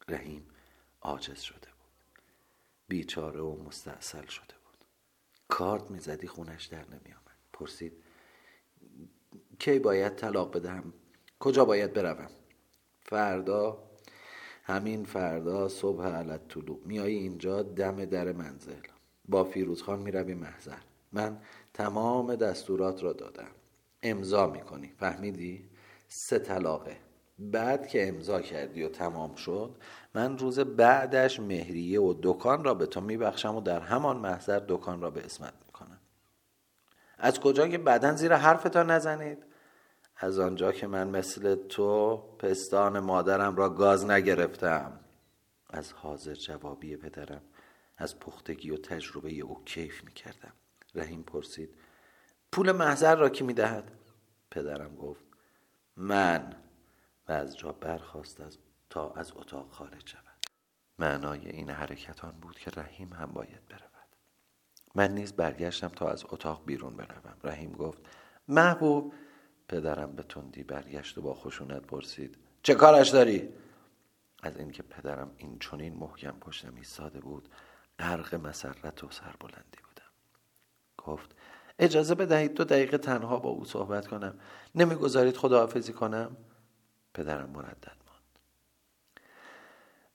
رحیم 0.08 0.48
عاجز 1.02 1.40
شده 1.40 1.58
بود. 1.58 2.22
بیچاره 2.88 3.40
و 3.40 3.62
مستاصل 3.62 4.26
شده 4.26 4.54
بود. 4.64 4.84
کارد 5.48 5.90
می‌زدی 5.90 6.26
خونش 6.26 6.64
در 6.66 6.84
نمیآمد. 6.84 7.36
پرسید 7.52 7.92
کی 9.58 9.78
باید 9.78 10.16
طلاق 10.16 10.56
بدهم؟ 10.56 10.92
کجا 11.40 11.64
باید 11.64 11.92
بروم؟ 11.92 12.30
فردا؟ 13.02 13.90
همین 14.62 15.04
فردا 15.04 15.68
صبح 15.68 16.04
علت 16.06 16.48
طلوع. 16.48 16.80
میایی 16.84 17.16
اینجا 17.16 17.62
دم 17.62 18.04
در 18.04 18.32
منزل 18.32 18.80
با 19.28 19.44
فیروزخان 19.44 19.98
می‌روی 19.98 20.34
محضر. 20.34 20.78
من 21.12 21.42
تمام 21.74 22.34
دستورات 22.34 23.02
را 23.02 23.12
دادم. 23.12 23.50
امضا 24.02 24.46
می‌کنی. 24.46 24.92
فهمیدی؟ 24.98 25.68
سه 26.08 26.38
طلاقه. 26.38 27.05
بعد 27.38 27.88
که 27.88 28.08
امضا 28.08 28.40
کردی 28.40 28.82
و 28.82 28.88
تمام 28.88 29.34
شد 29.34 29.76
من 30.14 30.38
روز 30.38 30.60
بعدش 30.60 31.40
مهریه 31.40 32.00
و 32.00 32.14
دکان 32.22 32.64
را 32.64 32.74
به 32.74 32.86
تو 32.86 33.00
میبخشم 33.00 33.56
و 33.56 33.60
در 33.60 33.80
همان 33.80 34.16
محضر 34.16 34.62
دکان 34.68 35.00
را 35.00 35.10
به 35.10 35.24
اسمت 35.24 35.52
می‌کنم. 35.66 35.98
از 37.18 37.40
کجا 37.40 37.68
که 37.68 37.78
بعدا 37.78 38.12
زیر 38.12 38.34
حرفتان 38.34 38.90
نزنید؟ 38.90 39.38
از 40.16 40.38
آنجا 40.38 40.72
که 40.72 40.86
من 40.86 41.08
مثل 41.08 41.54
تو 41.54 42.16
پستان 42.16 42.98
مادرم 42.98 43.56
را 43.56 43.70
گاز 43.70 44.04
نگرفتم. 44.04 45.00
از 45.70 45.92
حاضر 45.92 46.34
جوابی 46.34 46.96
پدرم 46.96 47.42
از 47.96 48.18
پختگی 48.18 48.70
و 48.70 48.76
تجربه 48.76 49.30
او 49.30 49.64
کیف 49.64 50.04
می‌کردم. 50.04 50.52
رحیم 50.94 51.22
پرسید 51.22 51.70
پول 52.52 52.72
محضر 52.72 53.16
را 53.16 53.28
کی 53.28 53.44
می‌دهد؟ 53.44 53.92
پدرم 54.50 54.96
گفت 54.96 55.24
من. 55.96 56.56
و 57.28 57.32
از 57.32 57.56
جا 57.56 57.72
برخواست 57.72 58.40
از 58.40 58.58
تا 58.90 59.10
از 59.10 59.32
اتاق 59.36 59.70
خارج 59.70 60.08
شود. 60.08 60.22
معنای 60.98 61.48
این 61.48 61.70
حرکتان 61.70 62.32
بود 62.32 62.58
که 62.58 62.70
رحیم 62.70 63.12
هم 63.12 63.26
باید 63.26 63.68
برود. 63.68 63.82
من 64.94 65.14
نیز 65.14 65.32
برگشتم 65.32 65.88
تا 65.88 66.08
از 66.08 66.24
اتاق 66.28 66.62
بیرون 66.66 66.96
بروم. 66.96 67.36
رحیم 67.44 67.72
گفت 67.72 67.98
محبوب. 68.48 69.14
پدرم 69.68 70.12
به 70.12 70.22
تندی 70.22 70.62
برگشت 70.62 71.18
و 71.18 71.22
با 71.22 71.34
خشونت 71.34 71.82
پرسید 71.82 72.38
چه 72.62 72.74
کارش 72.74 73.08
داری؟ 73.08 73.48
از 74.42 74.56
اینکه 74.56 74.82
پدرم 74.82 75.30
این 75.36 75.58
چنین 75.58 75.94
محکم 75.94 76.30
پشتم 76.40 76.74
ایستاده 76.74 77.20
بود 77.20 77.48
غرق 77.98 78.34
مسرت 78.34 79.04
و 79.04 79.10
سربلندی 79.10 79.78
بودم. 79.88 80.10
گفت 80.98 81.36
اجازه 81.78 82.14
بدهید 82.14 82.54
دو 82.54 82.64
دقیقه 82.64 82.98
تنها 82.98 83.38
با 83.38 83.50
او 83.50 83.64
صحبت 83.64 84.06
کنم. 84.06 84.38
نمی‌گذارید 84.74 85.36
خداحافظی 85.36 85.92
کنم؟ 85.92 86.36
پدرم 87.16 87.50
مردد 87.50 87.96
ماند. 88.06 88.38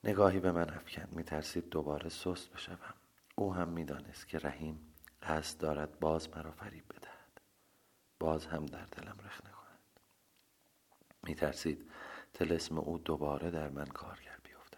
نگاهی 0.04 0.40
به 0.40 0.52
من 0.52 0.70
افکند 0.70 1.14
میترسید 1.14 1.70
دوباره 1.70 2.10
سست 2.10 2.50
بشوم. 2.50 2.94
او 3.36 3.54
هم 3.54 3.70
می‌دانست 3.70 4.28
که 4.28 4.38
رحیم 4.38 4.94
قصد 5.22 5.60
دارد 5.60 6.00
باز 6.00 6.30
مرا 6.30 6.52
فریب 6.52 6.84
بدهد. 6.90 7.42
باز 8.20 8.46
هم 8.46 8.66
در 8.66 8.86
دلم 8.86 9.18
رخ 9.26 9.42
نکند 9.42 9.80
میترسید 11.24 11.92
تلسم 12.34 12.78
او 12.78 12.98
دوباره 12.98 13.52
در 13.52 13.70
من 13.70 13.86
کارگر 13.86 14.38
بیفتد. 14.44 14.78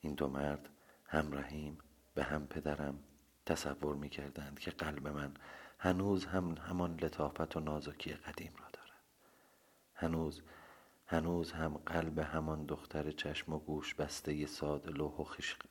این 0.00 0.14
دو 0.14 0.28
مرد 0.28 0.68
هم 1.06 1.32
رحیم 1.32 1.78
به 2.14 2.24
هم 2.24 2.46
پدرم 2.46 2.98
تصور 3.46 3.96
می 3.96 4.08
کردند 4.08 4.58
که 4.58 4.70
قلب 4.70 5.08
من 5.08 5.34
هنوز 5.78 6.26
هم 6.26 6.56
همان 6.56 7.00
لطافت 7.00 7.56
و 7.56 7.60
نازکی 7.60 8.12
قدیم 8.12 8.52
را 8.58 8.66
دارد. 8.72 9.02
هنوز 9.94 10.42
هنوز 11.12 11.52
هم 11.52 11.76
قلب 11.86 12.18
همان 12.18 12.64
دختر 12.66 13.10
چشم 13.10 13.52
و 13.52 13.58
گوش 13.58 13.94
بسته 13.94 14.46
ساده 14.46 14.90
لوح 14.90 15.12
و 15.12 15.24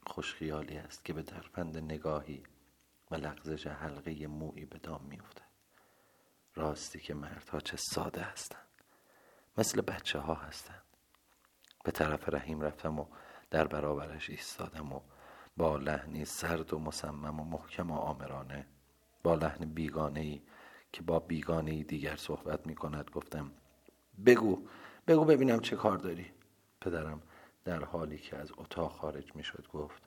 خوشخیالی 0.07 0.77
است 0.77 1.05
که 1.05 1.13
به 1.13 1.21
درفند 1.21 1.77
نگاهی 1.77 2.43
و 3.11 3.15
لغزش 3.15 3.67
حلقه 3.67 4.27
مویی 4.27 4.65
به 4.65 4.77
دام 4.77 5.05
میافتد. 5.09 5.51
راستی 6.55 6.99
که 6.99 7.13
مردها 7.13 7.59
چه 7.59 7.77
ساده 7.77 8.21
هستند. 8.21 8.67
مثل 9.57 9.81
بچه 9.81 10.19
ها 10.19 10.33
هستند. 10.33 10.83
به 11.83 11.91
طرف 11.91 12.29
رحیم 12.29 12.61
رفتم 12.61 12.99
و 12.99 13.05
در 13.49 13.67
برابرش 13.67 14.29
ایستادم 14.29 14.93
و 14.93 15.01
با 15.57 15.77
لحنی 15.77 16.25
سرد 16.25 16.73
و 16.73 16.79
مصمم 16.79 17.39
و 17.39 17.43
محکم 17.43 17.91
و 17.91 17.95
آمرانه 17.95 18.65
با 19.23 19.35
لحن 19.35 19.65
بیگانه 19.65 20.19
ای 20.19 20.41
که 20.93 21.01
با 21.01 21.19
بیگانه 21.19 21.71
ای 21.71 21.83
دیگر 21.83 22.15
صحبت 22.15 22.67
می 22.67 22.75
کند 22.75 23.09
گفتم 23.09 23.51
بگو 24.25 24.67
بگو 25.07 25.25
ببینم 25.25 25.59
چه 25.59 25.75
کار 25.75 25.97
داری. 25.97 26.31
پدرم 26.81 27.21
در 27.63 27.83
حالی 27.83 28.17
که 28.17 28.37
از 28.37 28.51
اتاق 28.57 28.91
خارج 28.91 29.35
می 29.35 29.43
شد 29.43 29.67
گفت 29.73 30.01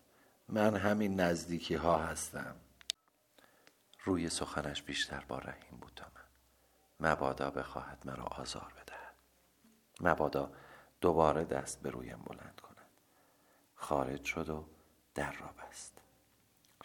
من 0.49 0.77
همین 0.77 1.21
نزدیکی 1.21 1.75
ها 1.75 1.99
هستم. 1.99 2.57
روی 4.05 4.29
سخنش 4.29 4.83
بیشتر 4.83 5.25
با 5.29 5.39
رحیم 5.39 5.79
بود 5.81 5.93
تا 5.97 6.07
من. 6.15 7.11
مبادا 7.11 7.51
بخواهد 7.51 8.03
مرا 8.05 8.25
آزار 8.25 8.73
بدهد. 8.77 9.15
مبادا 10.01 10.53
دوباره 11.01 11.45
دست 11.45 11.83
به 11.83 11.91
رویم 11.91 12.23
بلند 12.27 12.61
کند. 12.61 12.87
خارج 13.75 14.25
شد 14.25 14.49
و 14.49 14.65
در 15.15 15.33
را 15.33 15.47
بست. 15.47 16.01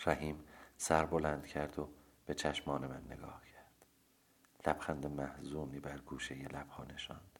رحیم 0.05 0.43
سر 0.77 1.05
بلند 1.05 1.45
کرد 1.47 1.79
و 1.79 1.89
به 2.25 2.33
چشمان 2.33 2.87
من 2.87 3.03
نگاه 3.09 3.41
کرد. 3.53 3.85
لبخند 4.67 5.05
محزونی 5.05 5.79
بر 5.79 5.97
گوشه 5.97 6.35
لبها 6.35 6.83
نشاند. 6.83 7.38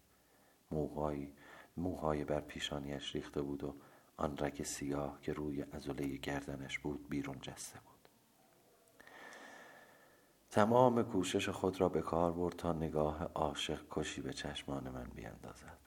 موهای 0.72 1.34
موهای 1.78 2.24
بر 2.24 2.42
پیشانیش 2.42 3.16
ریخته 3.16 3.42
بود 3.42 3.64
و 3.64 3.76
آن 4.18 4.38
رگ 4.38 4.64
سیاه 4.64 5.22
که 5.22 5.34
روی 5.34 5.66
ازوله 5.72 6.18
گردنش 6.18 6.80
بود 6.80 7.10
بیرون 7.10 7.38
جسته 7.42 7.80
بود. 7.80 8.00
تمام 10.50 11.04
کوشش 11.04 11.50
خود 11.50 11.82
را 11.82 11.90
به 11.90 12.02
کار 12.02 12.32
برد 12.32 12.56
تا 12.56 12.74
نگاه 12.74 13.24
عاشق 13.24 13.82
کشی 13.92 14.22
به 14.22 14.34
چشمان 14.34 14.90
من 14.90 15.08
بیاندازد 15.16 15.78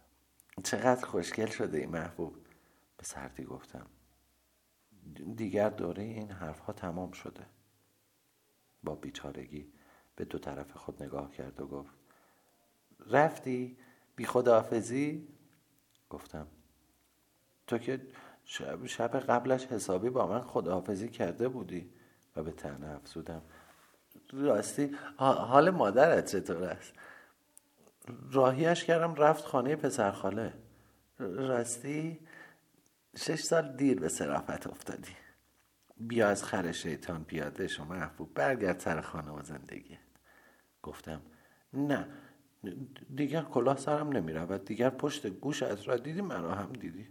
چقدر 0.63 1.07
خوشگل 1.07 1.47
شده 1.47 1.79
ای 1.79 1.87
محبوب 1.87 2.35
به 2.97 3.05
سردی 3.05 3.45
گفتم. 3.45 3.87
دیگر 5.37 5.71
دوره 5.71 6.03
این 6.03 6.31
حرفها 6.31 6.73
تمام 6.73 7.13
شده. 7.13 7.47
با 8.83 8.95
بیچارگی 8.95 9.73
به 10.17 10.25
دو 10.25 10.39
طرف 10.39 10.77
خود 10.77 11.03
نگاه 11.03 11.31
کرد 11.31 11.61
و 11.61 11.67
گفت 11.67 11.95
رفتی؟ 13.07 13.79
بی 14.17 14.25
خداحافظی؟ 14.25 15.29
گفتم. 16.11 16.47
تو 17.67 17.79
که 17.79 18.01
شب, 18.45 18.87
شب 18.87 19.21
قبلش 19.21 19.67
حسابی 19.67 20.11
با 20.11 20.27
من 20.27 20.43
خداحافظی 20.43 21.09
کرده 21.09 21.49
بودی 21.49 21.91
و 22.37 22.43
به 22.43 22.53
تنه 22.53 22.91
افزودم. 22.91 23.43
راستی 24.33 24.97
حال 25.19 25.71
مادرت 25.71 26.37
چطور 26.37 26.65
است؟ 26.65 26.93
راهیش 28.33 28.85
کردم 28.85 29.15
رفت 29.15 29.45
خانه 29.45 29.77
پسرخاله 29.77 30.53
راستی 31.19 32.21
شش 33.17 33.41
سال 33.41 33.77
دیر 33.77 34.01
به 34.01 34.09
صرافت 34.09 34.67
افتادی. 34.67 35.17
بیا 35.97 36.29
از 36.29 36.45
خر 36.45 36.73
شیطان 36.73 37.25
پیاده 37.25 37.69
شما 37.69 37.95
محبوب 37.95 38.35
برگرد 38.35 38.81
سر 38.81 39.01
خانه 39.01 39.31
و 39.31 39.43
زندگی 39.43 39.99
گفتم 40.83 41.23
نه 41.73 42.09
دیگر 43.17 43.43
کلاه 43.43 43.77
سرم 43.77 44.09
نمی 44.09 44.33
رود 44.33 44.65
دیگر 44.65 44.91
پشت 44.91 45.27
گوش 45.27 45.63
از 45.63 45.83
را 45.83 45.97
دیدی 45.97 46.21
مرا 46.21 46.55
هم 46.55 46.73
دیدی. 46.73 47.09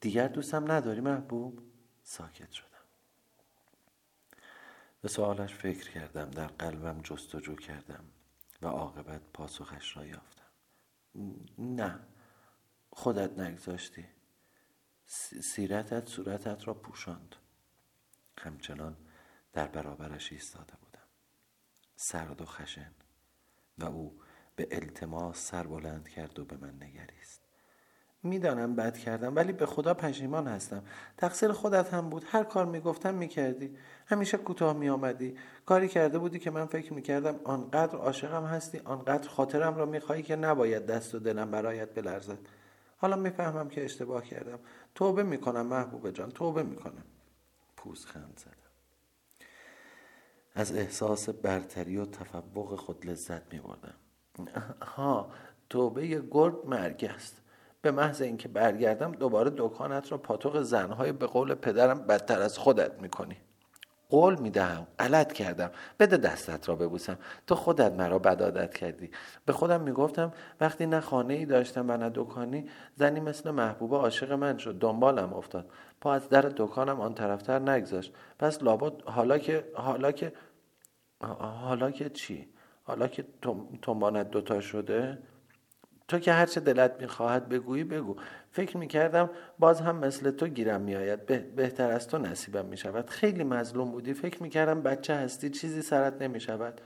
دیگر 0.00 0.28
دوستم 0.28 0.72
نداری 0.72 1.00
محبوب؟ 1.00 1.60
ساکت 2.02 2.52
شدم. 2.52 2.68
به 5.00 5.08
سوالش 5.08 5.54
فکر 5.54 5.90
کردم 5.90 6.30
در 6.30 6.46
قلبم 6.46 7.00
جستجو 7.02 7.56
کردم 7.56 8.04
و 8.62 8.66
عاقبت 8.66 9.20
پاسخش 9.32 9.96
را 9.96 10.06
یافتم. 10.06 10.42
نه 11.58 11.98
خودت 12.90 13.38
نگذاشتی. 13.38 14.06
سیرتت 15.42 16.08
صورتت 16.08 16.68
را 16.68 16.74
پوشاند. 16.74 17.36
همچنان 18.38 18.96
در 19.52 19.66
برابرش 19.66 20.32
ایستاده 20.32 20.72
بودم. 20.82 21.06
سرد 21.96 22.40
و 22.40 22.44
خشن. 22.44 22.92
و 23.78 23.84
او 23.84 24.18
به 24.56 24.68
التماس 24.70 25.50
سر 25.50 25.66
بلند 25.66 26.08
کرد 26.08 26.38
و 26.38 26.44
به 26.44 26.56
من 26.56 26.74
نگریست. 26.82 27.42
می‌دانم 28.22 28.76
بد 28.76 28.96
کردم 28.96 29.36
ولی 29.36 29.52
به 29.52 29.66
خدا 29.66 29.94
پشیمان 29.94 30.48
هستم. 30.48 30.82
تقصیر 31.16 31.52
خودت 31.52 31.94
هم 31.94 32.10
بود. 32.10 32.24
هر 32.26 32.44
کار 32.44 32.66
می‌گفتم 32.66 33.14
می‌کردی. 33.14 33.76
همیشه 34.06 34.38
کوتاه 34.38 34.76
میآمدی. 34.76 35.36
کاری 35.66 35.88
کرده 35.88 36.18
بودی 36.18 36.38
که 36.38 36.50
من 36.50 36.66
فکر 36.66 36.92
می‌کردم 36.92 37.40
آنقدر 37.44 37.96
عاشقم 37.96 38.44
هستی 38.44 38.78
آنقدر 38.78 39.28
خاطرم 39.28 39.76
را 39.76 39.86
می‌خواهی 39.86 40.22
که 40.22 40.36
نباید 40.36 40.86
دست 40.86 41.14
و 41.14 41.18
دلم 41.18 41.50
برایت 41.50 41.94
بلرزد. 41.94 42.38
حالا 42.98 43.16
می‌فهمم 43.16 43.68
که 43.68 43.84
اشتباه 43.84 44.24
کردم. 44.24 44.58
توبه 44.94 45.22
می‌کنم 45.22 45.66
محبوب 45.66 46.10
جان. 46.10 46.30
توبه 46.30 46.62
می‌کنم. 46.62 47.04
پوزخند 47.76 48.40
زدم 48.44 48.61
از 50.54 50.76
احساس 50.76 51.28
برتری 51.28 51.96
و 51.96 52.06
تفوق 52.06 52.76
خود 52.76 53.06
لذت 53.06 53.52
میبردم. 53.52 53.94
ها 54.82 55.30
توبه 55.70 56.22
گرد 56.30 56.54
مرگ 56.66 57.10
است. 57.14 57.42
به 57.82 57.90
محض 57.90 58.22
اینکه 58.22 58.48
برگردم 58.48 59.12
دوباره 59.12 59.52
دکانت 59.56 60.12
را 60.12 60.18
پاتوق 60.18 60.62
زنهای 60.62 61.12
به 61.12 61.26
قول 61.26 61.54
پدرم 61.54 62.06
بدتر 62.06 62.42
از 62.42 62.58
خودت 62.58 63.02
می‌کنی. 63.02 63.36
قول 64.12 64.40
می‌دهم 64.40 64.86
غلط 64.98 65.32
کردم. 65.32 65.70
بده 65.98 66.16
دستت 66.16 66.68
را 66.68 66.76
ببوسم. 66.76 67.18
تو 67.46 67.54
خودت 67.54 67.92
مرا 67.92 68.18
بدادت 68.18 68.74
کردی. 68.74 69.10
به 69.46 69.52
خودم 69.52 69.80
می‌گفتم 69.80 70.32
وقتی 70.60 70.86
نه 70.86 71.00
خانه 71.00 71.34
ای 71.34 71.46
داشتم 71.46 71.90
و 71.90 71.96
نه 71.96 72.10
دکانی 72.14 72.68
زنی 72.96 73.20
مثل 73.20 73.50
محبوبه 73.50 73.96
عاشق 73.96 74.32
من 74.32 74.58
شد. 74.58 74.78
دنبالم 74.78 75.32
افتاد. 75.32 75.70
پا 76.00 76.14
از 76.14 76.28
در 76.28 76.42
دکانم 76.42 77.00
آن 77.00 77.14
طرفتر 77.14 77.58
نگذاشت. 77.58 78.14
پس 78.38 78.62
لابد 78.62 79.02
حالا 79.04 79.38
که 79.38 79.64
حالا 79.74 80.12
که 80.12 80.32
حالا 81.40 81.90
که 81.90 82.10
چی؟ 82.10 82.48
حالا 82.84 83.08
که 83.08 83.24
تنبانت 83.82 84.30
دوتا 84.30 84.60
شده 84.60 85.18
تو 86.08 86.18
که 86.18 86.32
هرچه 86.32 86.60
دلت 86.60 86.96
می‌خواهد 87.00 87.48
بگویی 87.48 87.84
بگو. 87.84 88.16
فکر 88.52 88.76
می‌کردم 88.76 89.30
باز 89.58 89.80
هم 89.80 89.96
مثل 89.96 90.30
تو 90.30 90.48
گیرم 90.48 90.80
میآید. 90.80 91.26
بهتر 91.56 91.90
از 91.90 92.08
تو 92.08 92.18
نصیبم 92.18 92.64
می‌شود. 92.66 93.10
خیلی 93.10 93.44
مظلوم 93.44 93.90
بودی. 93.90 94.14
فکر 94.14 94.42
می‌کردم 94.42 94.82
بچه 94.82 95.14
هستی 95.14 95.50
چیزی 95.50 95.82
سرت 95.82 96.22
نمی‌شود. 96.22 96.80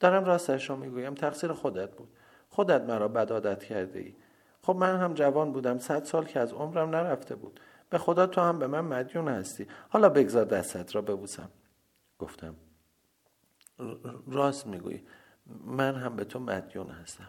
دارم 0.00 0.24
راستش 0.24 0.70
رو 0.70 0.76
می‌گویم. 0.76 1.14
تقصیر 1.14 1.52
خودت 1.52 1.96
بود. 1.96 2.08
خودت 2.48 2.80
مرا 2.82 3.08
بد 3.08 3.32
عادت 3.32 3.64
کرده 3.64 3.98
ای 3.98 4.14
خب 4.62 4.76
من 4.76 4.96
هم 4.96 5.14
جوان 5.14 5.52
بودم. 5.52 5.78
صد 5.78 6.04
سال 6.04 6.24
که 6.24 6.40
از 6.40 6.52
عمرم 6.52 6.90
نرفته 6.90 7.34
بود. 7.34 7.60
به 7.90 7.98
خدا 7.98 8.26
تو 8.26 8.40
هم 8.40 8.58
به 8.58 8.66
من 8.66 8.80
مدیون 8.80 9.28
هستی. 9.28 9.66
حالا 9.88 10.08
بگذار 10.08 10.44
دستت 10.44 10.94
را 10.94 11.02
ببوسم. 11.02 11.50
گفتم. 12.18 12.54
راست 14.26 14.66
می‌گویی. 14.66 15.02
من 15.64 15.94
هم 15.94 16.16
به 16.16 16.24
تو 16.24 16.40
مدیون 16.40 16.88
هستم. 16.90 17.28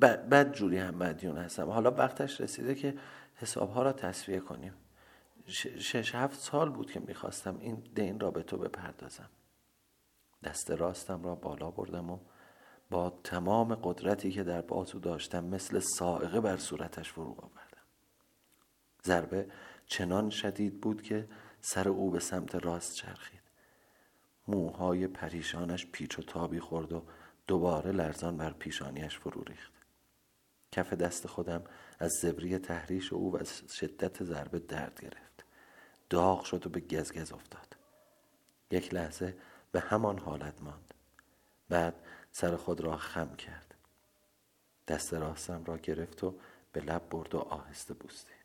بد 0.00 0.52
جوری 0.52 0.78
هم 0.78 0.94
مدیون 0.94 1.38
هستم. 1.38 1.70
حالا 1.70 1.90
وقتش 1.90 2.40
رسیده 2.40 2.74
که 2.74 2.94
حسابها 3.34 3.82
را 3.82 3.92
تصفیه 3.92 4.40
کنیم. 4.40 4.72
شش 5.78 6.14
هفت 6.14 6.40
سال 6.40 6.70
بود 6.70 6.90
که 6.90 7.00
می‌خواستم 7.00 7.58
این 7.58 7.82
دین 7.94 8.20
را 8.20 8.30
به 8.30 8.42
تو 8.42 8.56
بپردازم. 8.56 9.30
دست 10.44 10.70
راستم 10.70 11.22
را 11.22 11.34
بالا 11.34 11.70
بردم 11.70 12.10
و 12.10 12.18
با 12.90 13.20
تمام 13.24 13.74
قدرتی 13.74 14.30
که 14.30 14.44
در 14.44 14.60
بازو 14.60 14.98
داشتم 14.98 15.44
مثل 15.44 15.78
سائقه 15.78 16.40
بر 16.40 16.56
صورتش 16.56 17.12
فرو 17.12 17.30
آوردم. 17.30 17.82
ضربه 19.04 19.46
چنان 19.86 20.30
شدید 20.30 20.80
بود 20.80 21.02
که 21.02 21.28
سر 21.60 21.88
او 21.88 22.10
به 22.10 22.18
سمت 22.18 22.54
راست 22.54 22.94
چرخید. 22.94 23.40
موهای 24.48 25.06
پریشانش 25.06 25.86
پیچ 25.86 26.18
و 26.18 26.22
تابی 26.22 26.60
خورد 26.60 26.92
و 26.92 27.02
دوباره 27.46 27.92
لرزان 27.92 28.36
بر 28.36 28.52
پیشانیش 28.52 29.18
فرو 29.18 29.42
ریخت. 29.42 29.79
کف 30.72 30.92
دست 30.92 31.26
خودم 31.26 31.64
از 31.98 32.12
زبری 32.12 32.58
تحریش 32.58 33.12
او 33.12 33.32
و 33.32 33.36
از 33.36 33.62
شدت 33.74 34.24
ضربه 34.24 34.58
درد 34.58 35.00
گرفت. 35.00 35.44
داغ 36.10 36.44
شد 36.44 36.66
و 36.66 36.70
به 36.70 36.80
گزگز 36.80 37.32
افتاد. 37.32 37.76
یک 38.70 38.94
لحظه 38.94 39.36
به 39.72 39.80
همان 39.80 40.18
حالت 40.18 40.62
ماند. 40.62 40.94
بعد 41.68 41.94
سر 42.32 42.56
خود 42.56 42.80
را 42.80 42.96
خم 42.96 43.36
کرد. 43.36 43.74
دست 44.88 45.14
راستم 45.14 45.64
را 45.64 45.78
گرفت 45.78 46.24
و 46.24 46.34
به 46.72 46.80
لب 46.80 47.08
برد 47.08 47.34
و 47.34 47.38
آهسته 47.38 47.94
بوستید 47.94 48.36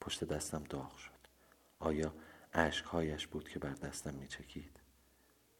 پشت 0.00 0.24
دستم 0.24 0.64
داغ 0.64 0.96
شد. 0.96 1.10
آیا 1.78 2.14
عشقهایش 2.54 3.26
بود 3.26 3.48
که 3.48 3.58
بر 3.58 3.72
دستم 3.72 4.14
میچکید؟ 4.14 4.80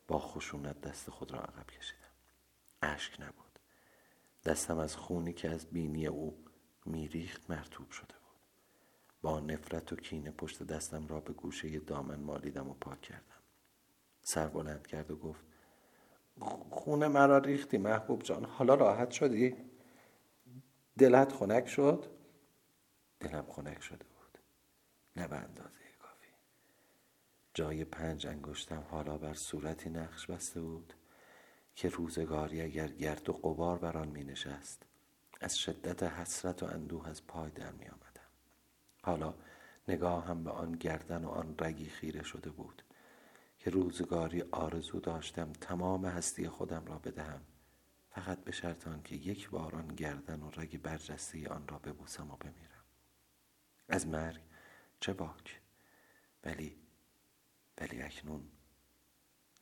با 0.08 0.18
خشونت 0.18 0.80
دست 0.80 1.10
خود 1.10 1.32
را 1.32 1.40
عقب 1.40 1.66
کشیدم. 1.66 2.00
اشک 2.82 3.20
نبود. 3.20 3.53
دستم 4.44 4.78
از 4.78 4.96
خونی 4.96 5.32
که 5.32 5.50
از 5.50 5.66
بینی 5.66 6.06
او 6.06 6.44
میریخت 6.86 7.50
مرتوب 7.50 7.90
شده 7.90 8.06
بود. 8.06 8.40
با 9.22 9.40
نفرت 9.40 9.92
و 9.92 9.96
کینه 9.96 10.30
پشت 10.30 10.62
دستم 10.62 11.06
را 11.06 11.20
به 11.20 11.32
گوشه 11.32 11.78
دامن 11.78 12.20
مالیدم 12.20 12.68
و 12.68 12.74
پاک 12.74 13.00
کردم. 13.00 13.42
سر 14.22 14.48
بلند 14.48 14.86
کرد 14.86 15.10
و 15.10 15.16
گفت 15.16 15.44
خونه 16.70 17.08
مرا 17.08 17.38
ریختی 17.38 17.78
محبوب 17.78 18.22
جان 18.22 18.44
حالا 18.44 18.74
راحت 18.74 19.10
شدی؟ 19.10 19.56
دلت 20.98 21.32
خنک 21.32 21.68
شد؟ 21.68 22.06
دلم 23.20 23.46
خنک 23.48 23.82
شده 23.82 24.04
بود. 24.04 24.38
نه 25.16 25.28
به 25.28 25.36
اندازه 25.36 25.80
کافی. 25.98 26.28
جای 27.54 27.84
پنج 27.84 28.26
انگشتم 28.26 28.84
حالا 28.90 29.18
بر 29.18 29.34
صورتی 29.34 29.90
نقش 29.90 30.26
بسته 30.26 30.60
بود. 30.60 30.94
که 31.74 31.88
روزگاری 31.88 32.60
اگر 32.60 32.88
گرد 32.88 33.28
و 33.28 33.32
قبار 33.32 33.78
بر 33.78 33.98
آن 33.98 34.08
می 34.08 34.24
نشست 34.24 34.82
از 35.40 35.58
شدت 35.58 36.02
حسرت 36.02 36.62
و 36.62 36.66
اندوه 36.66 37.08
از 37.08 37.26
پای 37.26 37.50
در 37.50 37.72
می 37.72 37.84
آمدم 37.84 38.28
حالا 39.02 39.34
نگاه 39.88 40.26
هم 40.26 40.44
به 40.44 40.50
آن 40.50 40.72
گردن 40.72 41.24
و 41.24 41.28
آن 41.28 41.54
رگی 41.58 41.88
خیره 41.88 42.22
شده 42.22 42.50
بود 42.50 42.82
که 43.58 43.70
روزگاری 43.70 44.42
آرزو 44.42 45.00
داشتم 45.00 45.52
تمام 45.52 46.04
هستی 46.04 46.48
خودم 46.48 46.84
را 46.86 46.98
بدهم. 46.98 47.40
فقط 48.10 48.44
به 48.44 48.52
شرط 48.52 49.02
که 49.04 49.16
یک 49.16 49.50
بار 49.50 49.76
آن 49.76 49.88
گردن 49.88 50.42
و 50.42 50.50
رگ 50.50 50.82
برجسته 50.82 51.48
آن 51.48 51.68
را 51.68 51.78
ببوسم 51.78 52.30
و 52.30 52.36
بمیرم. 52.36 52.84
از 53.88 54.06
مرگ 54.06 54.40
چه 55.00 55.12
باک؟ 55.12 55.60
ولی 56.44 56.76
ولی 57.78 58.02
اکنون 58.02 58.48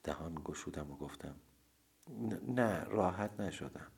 دهان 0.02 0.40
گشودم 0.44 0.90
و 0.90 0.96
گفتم 0.96 1.36
نه 2.48 2.84
راحت 2.84 3.40
نشدم. 3.40 3.92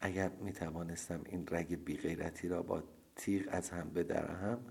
اگر 0.00 0.28
می 0.28 0.52
توانستم 0.52 1.20
این 1.26 1.46
رگ 1.50 1.84
بیغیرتی 1.84 2.48
را 2.48 2.62
با 2.62 2.82
تیغ 3.16 3.48
از 3.50 3.70
هم 3.70 3.90
بدرهم 3.90 4.66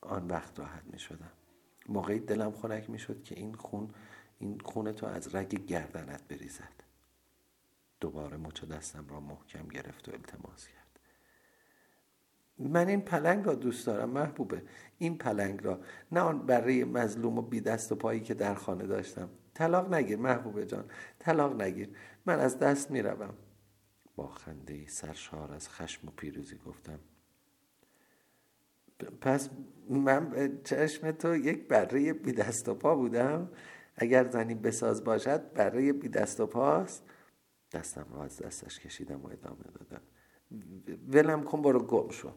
آن 0.00 0.26
وقت 0.26 0.58
راحت 0.58 0.84
می 0.84 0.98
شدم 0.98 1.32
موقعی 1.88 2.18
دلم 2.18 2.52
خنک 2.52 2.90
می 2.90 2.98
شد 2.98 3.22
که 3.22 3.34
این 3.34 3.54
خون 3.54 3.90
این 4.38 4.60
خون 4.64 4.92
تو 4.92 5.06
از 5.06 5.34
رگ 5.34 5.66
گردنت 5.66 6.28
بریزد. 6.28 6.72
دوباره 8.00 8.36
مچ 8.36 8.64
دستم 8.64 9.06
را 9.08 9.20
محکم 9.20 9.68
گرفت 9.68 10.08
و 10.08 10.12
التماس 10.12 10.68
کرد. 10.68 11.00
من 12.58 12.88
این 12.88 13.00
پلنگ 13.00 13.46
را 13.46 13.54
دوست 13.54 13.86
دارم 13.86 14.10
محبوبه. 14.10 14.62
این 14.98 15.18
پلنگ 15.18 15.64
را 15.64 15.80
نه 16.12 16.20
آن 16.20 16.46
برای 16.46 16.84
مظلوم 16.84 17.38
و 17.38 17.42
بی 17.42 17.60
دست 17.60 17.92
و 17.92 17.94
پایی 17.94 18.20
که 18.20 18.34
در 18.34 18.54
خانه 18.54 18.86
داشتم. 18.86 19.28
طلاق 19.58 19.94
نگیر 19.94 20.18
محبوب 20.18 20.64
جان. 20.64 20.84
طلاق 21.18 21.62
نگیر. 21.62 21.88
من 22.26 22.40
از 22.40 22.58
دست 22.58 22.90
می‌روم. 22.90 23.34
با 24.16 24.26
خنده 24.26 24.86
سرشار 24.86 25.52
از 25.52 25.68
خشم 25.68 26.08
و 26.08 26.10
پیروزی 26.10 26.56
گفتم 26.56 26.98
پس 29.20 29.50
من 29.90 30.30
به 30.30 30.60
چشم 30.64 31.10
تو 31.10 31.36
یک 31.36 31.68
بره 31.68 32.12
بی 32.12 32.32
دست 32.32 32.68
و 32.68 32.74
پا 32.74 32.94
بودم. 32.96 33.50
اگر 33.96 34.30
زنی 34.30 34.54
بساز 34.54 35.04
باشد 35.04 35.52
بره 35.52 35.92
بی 35.92 36.08
دست 36.08 36.40
و 36.40 36.46
پاست. 36.46 37.04
دستم 37.72 38.06
را 38.14 38.24
از 38.24 38.38
دستش 38.42 38.80
کشیدم 38.80 39.22
و 39.22 39.28
ادامه 39.28 39.64
دادم. 39.74 40.02
ولم 41.08 41.42
کن 41.42 41.62
برو 41.62 41.86
گم 41.86 42.10
شو. 42.10 42.32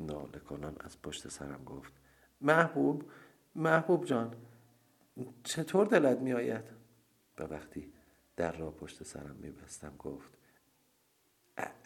ناله 0.00 0.38
کنان 0.38 0.76
از 0.80 1.02
پشت 1.02 1.28
سرم 1.28 1.64
گفت 1.64 1.92
محبوب 2.40 3.10
محبوب 3.54 4.04
جان. 4.04 4.34
چطور 5.44 5.86
دلت 5.86 6.18
می 6.18 6.32
آید؟ 6.32 6.64
و 7.38 7.42
وقتی 7.42 7.92
در 8.36 8.52
را 8.52 8.70
پشت 8.70 9.02
سرم 9.02 9.36
می 9.36 9.50
بستم 9.50 9.96
گفت 9.96 10.30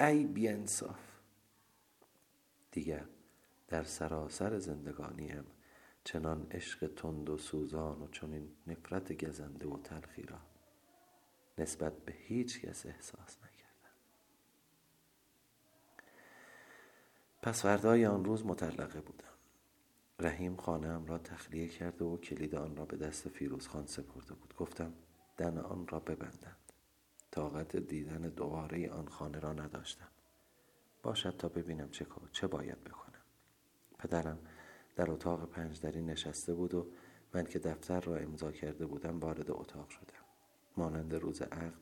ای 0.01 0.27
بیانصاف 0.27 1.01
دیگر 2.71 3.05
در 3.69 3.83
سراسر 3.83 4.59
زندگانیم 4.59 5.45
چنان 6.05 6.47
عشق 6.51 6.95
تند 6.95 7.31
و 7.31 7.39
سوزان 7.39 8.03
و 8.03 8.09
چنین 8.09 8.53
نفرت 8.67 9.25
گزنده 9.25 9.69
و 9.69 9.79
تلخی 9.79 10.23
را 10.23 10.39
نسبت 11.59 11.93
به 12.05 12.13
هیچ 12.13 12.61
کس 12.61 12.87
احساس 12.87 13.37
نکردم. 13.39 13.95
پس 17.43 17.63
فردای 17.63 18.07
آن 18.07 18.25
روز 18.25 18.47
مطلقه 18.47 19.01
بودم. 19.01 19.30
رحیم 20.21 20.57
خانم 20.57 21.07
را 21.07 21.19
تخلیه 21.19 21.69
کرده 21.69 22.05
و 22.05 22.17
کلید 22.17 22.55
آن 22.55 22.77
را 22.77 22.85
به 22.85 22.97
دست 22.97 23.29
فیروز 23.29 23.69
خان 23.69 23.87
سپرده 23.87 24.35
بود. 24.35 24.55
گفتم 24.57 24.93
دن 25.37 25.59
آن 25.59 25.89
را 25.89 26.01
ببندند. 26.01 26.57
طاقت 27.31 27.77
دیدن 27.77 28.21
دوباره 28.21 28.91
آن 28.91 29.09
خانه 29.09 29.41
را 29.41 29.53
نداشتم. 29.53 30.09
باشد 31.03 31.37
تا 31.37 31.49
ببینم 31.49 31.91
چه, 31.91 32.07
چه 32.33 32.47
باید 32.47 32.85
بکنم. 32.85 33.23
پدرم 33.99 34.39
در 34.97 35.11
اتاق 35.11 35.51
پنجدری 35.51 36.03
نشسته 36.03 36.55
بود 36.55 36.75
و 36.75 36.87
من 37.35 37.45
که 37.45 37.59
دفتر 37.59 38.01
را 38.01 38.17
امضا 38.17 38.53
کرده 38.53 38.87
بودم 38.87 39.21
وارد 39.21 39.51
اتاق 39.51 39.89
شدم. 39.89 40.25
مانند 40.77 41.15
روز 41.15 41.43
عقد 41.43 41.81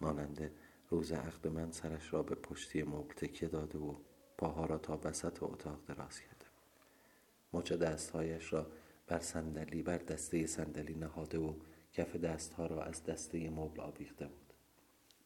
مانند 0.00 0.50
روز 0.90 1.12
عقد 1.12 1.46
من 1.46 1.70
سرش 1.70 2.12
را 2.12 2.22
به 2.22 2.34
پشتی 2.34 2.82
مبل 2.82 3.14
تکیه 3.14 3.48
داده 3.48 3.78
و 3.78 3.94
پاها 4.38 4.66
را 4.66 4.78
تا 4.78 5.00
وسط 5.04 5.42
اتاق 5.42 5.84
دراز 5.86 6.20
بود 6.20 6.37
مچ 7.52 7.72
دستهایش 7.72 8.52
را 8.52 8.66
بر 9.06 9.18
صندلی 9.18 9.82
بر 9.82 9.98
دسته 9.98 10.46
صندلی 10.46 10.94
نهاده 10.94 11.38
و 11.38 11.54
کف 11.92 12.16
دستها 12.16 12.66
را 12.66 12.82
از 12.82 13.04
دسته 13.04 13.50
مبل 13.50 13.80
آویخته 13.80 14.26
بود. 14.26 14.52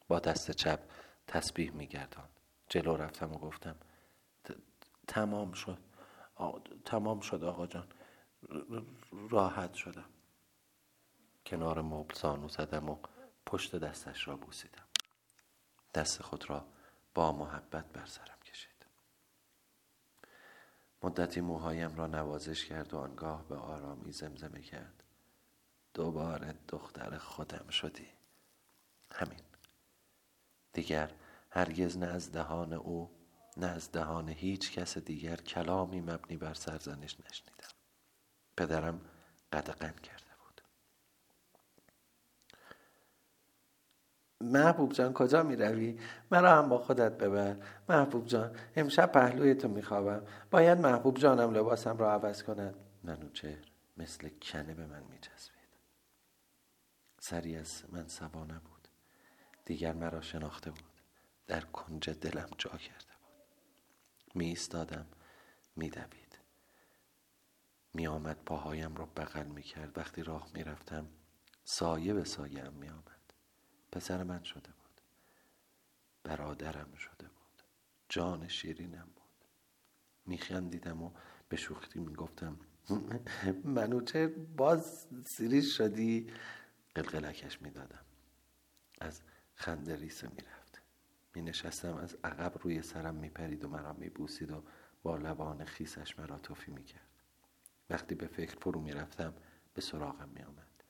با 0.07 0.19
دست 0.19 0.51
چپ 0.51 0.79
تسبیح 1.27 1.71
میگرداند. 1.71 2.29
جلو 2.69 2.95
رفتم 2.95 3.31
و 3.31 3.37
گفتم 3.37 3.75
تمام 5.07 5.51
شد. 5.51 5.77
تمام 6.85 7.19
شد 7.19 7.43
آقا 7.43 7.67
جان. 7.67 7.87
راحت 9.29 9.73
شدم. 9.73 10.09
کنار 11.45 11.81
مبل 11.81 12.15
زانو 12.15 12.49
زدم 12.49 12.89
و 12.89 12.97
پشت 13.45 13.75
دستش 13.75 14.27
را 14.27 14.35
بوسیدم. 14.35 14.83
دست 15.93 16.21
خود 16.21 16.49
را 16.49 16.65
با 17.13 17.31
محبت 17.31 17.85
بر 17.85 18.05
سرم 18.05 18.37
مدتی 21.03 21.41
موهایم 21.41 21.95
را 21.95 22.07
نوازش 22.07 22.65
کرد 22.65 22.93
و 22.93 22.97
آنگاه 22.97 23.47
به 23.47 23.55
آرامی 23.55 24.11
زمزمه 24.11 24.61
کرد. 24.61 25.03
دوباره 25.93 26.55
دختر 26.67 27.17
خودم 27.17 27.69
شدی. 27.69 28.07
همین. 29.11 29.39
دیگر 30.73 31.11
هرگز 31.49 31.97
نه 31.97 32.05
از 32.05 32.31
دهان 32.31 32.73
او 32.73 33.11
نه 33.57 33.67
از 33.67 33.91
دهان 33.91 34.29
هیچ 34.29 34.71
کس 34.71 34.97
دیگر 34.97 35.35
کلامی 35.35 36.01
مبنی 36.01 36.37
بر 36.37 36.53
سرزنش 36.53 37.17
نشنیدم. 37.19 37.73
پدرم 38.57 39.01
قدقن 39.53 39.93
کرده 39.93 40.31
بود 40.45 40.61
محبوب 44.43 44.93
جان 44.93 45.13
کجا 45.13 45.43
می 45.43 45.55
روی؟ 45.55 45.99
مرا 46.31 46.55
هم 46.55 46.69
با 46.69 46.77
خودت 46.77 47.11
ببر. 47.11 47.55
محبوب 47.89 48.25
جان 48.25 48.55
امشب 48.75 49.11
پهلوی 49.11 49.55
تو 49.55 49.67
می 49.67 49.81
خوابم 49.81 50.21
باید 50.51 50.79
محبوب 50.79 51.17
جانم 51.17 51.53
لباسم 51.53 51.97
را 51.97 52.13
عوض 52.13 52.43
کند. 52.43 52.75
منوچهر 53.03 53.71
مثل 53.97 54.29
کنه 54.29 54.73
به 54.73 54.85
من 54.85 55.03
می 55.03 55.17
جسبید 55.17 55.63
سری 57.19 57.55
از 57.57 57.83
من 57.89 58.07
سوا 58.07 58.43
نبود. 58.43 58.87
دیگر 59.65 59.93
مرا 59.93 60.21
شناخته 60.21 60.71
بود. 60.71 60.93
در 61.47 61.61
کنج 61.61 62.09
دلم 62.09 62.49
جا 62.57 62.69
کرده 62.69 63.13
می 64.35 64.45
ایستادم 64.45 65.05
می 65.75 65.89
دوید 65.89 66.39
می 67.93 68.07
آمد 68.07 68.37
پاهایم 68.45 68.95
را 68.95 69.05
بغل 69.05 69.47
می 69.47 69.63
کرد 69.63 69.97
وقتی 69.97 70.23
راه 70.23 70.47
می 70.53 70.63
رفتم 70.63 71.07
سایه 71.63 72.13
به 72.13 72.23
سایه 72.23 72.63
هم 72.63 72.73
می 72.73 72.89
آمد 72.89 73.12
پسر 73.93 74.23
من 74.23 74.43
شده 74.43 74.69
بود 74.69 75.01
برادرم 76.23 76.93
شده 76.95 77.27
بود 77.27 77.63
جان 78.09 78.47
شیرینم 78.47 79.07
بود 79.15 79.47
می 80.25 80.37
خندیدم 80.37 81.03
و 81.03 81.11
به 81.49 81.57
شوخی 81.57 81.99
می 81.99 82.13
گفتم 82.13 82.59
منوچه 83.63 84.27
باز 84.27 85.07
سیریش 85.25 85.77
شدی 85.77 86.33
قلقلکش 86.95 87.61
می 87.61 87.71
دادم 87.71 88.05
از 89.01 89.21
خنده 89.55 89.95
ریسه 89.95 90.27
می 90.27 90.41
رفت 90.41 90.81
می 91.35 91.41
نشستم 91.41 91.95
از 91.95 92.17
عقب 92.23 92.53
روی 92.61 92.81
سرم 92.81 93.15
می 93.15 93.29
پرید 93.29 93.65
و 93.65 93.69
مرا 93.69 93.93
می 93.93 94.09
بوسید 94.09 94.51
و 94.51 94.63
با 95.03 95.17
لبان 95.17 95.65
خیسش 95.65 96.19
مرا 96.19 96.39
توفی 96.39 96.71
می 96.71 96.83
کرد. 96.83 97.09
وقتی 97.89 98.15
به 98.15 98.27
فکر 98.27 98.55
فرو 98.59 98.81
می 98.81 98.91
رفتم 98.91 99.33
به 99.73 99.81
سراغم 99.81 100.29
می 100.29 100.43
آمد. 100.43 100.83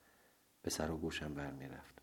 به 0.62 0.70
سر 0.70 0.90
و 0.90 0.96
گوشم 0.96 1.34
بر 1.34 1.50
می 1.50 1.68
رفت. 1.68 1.94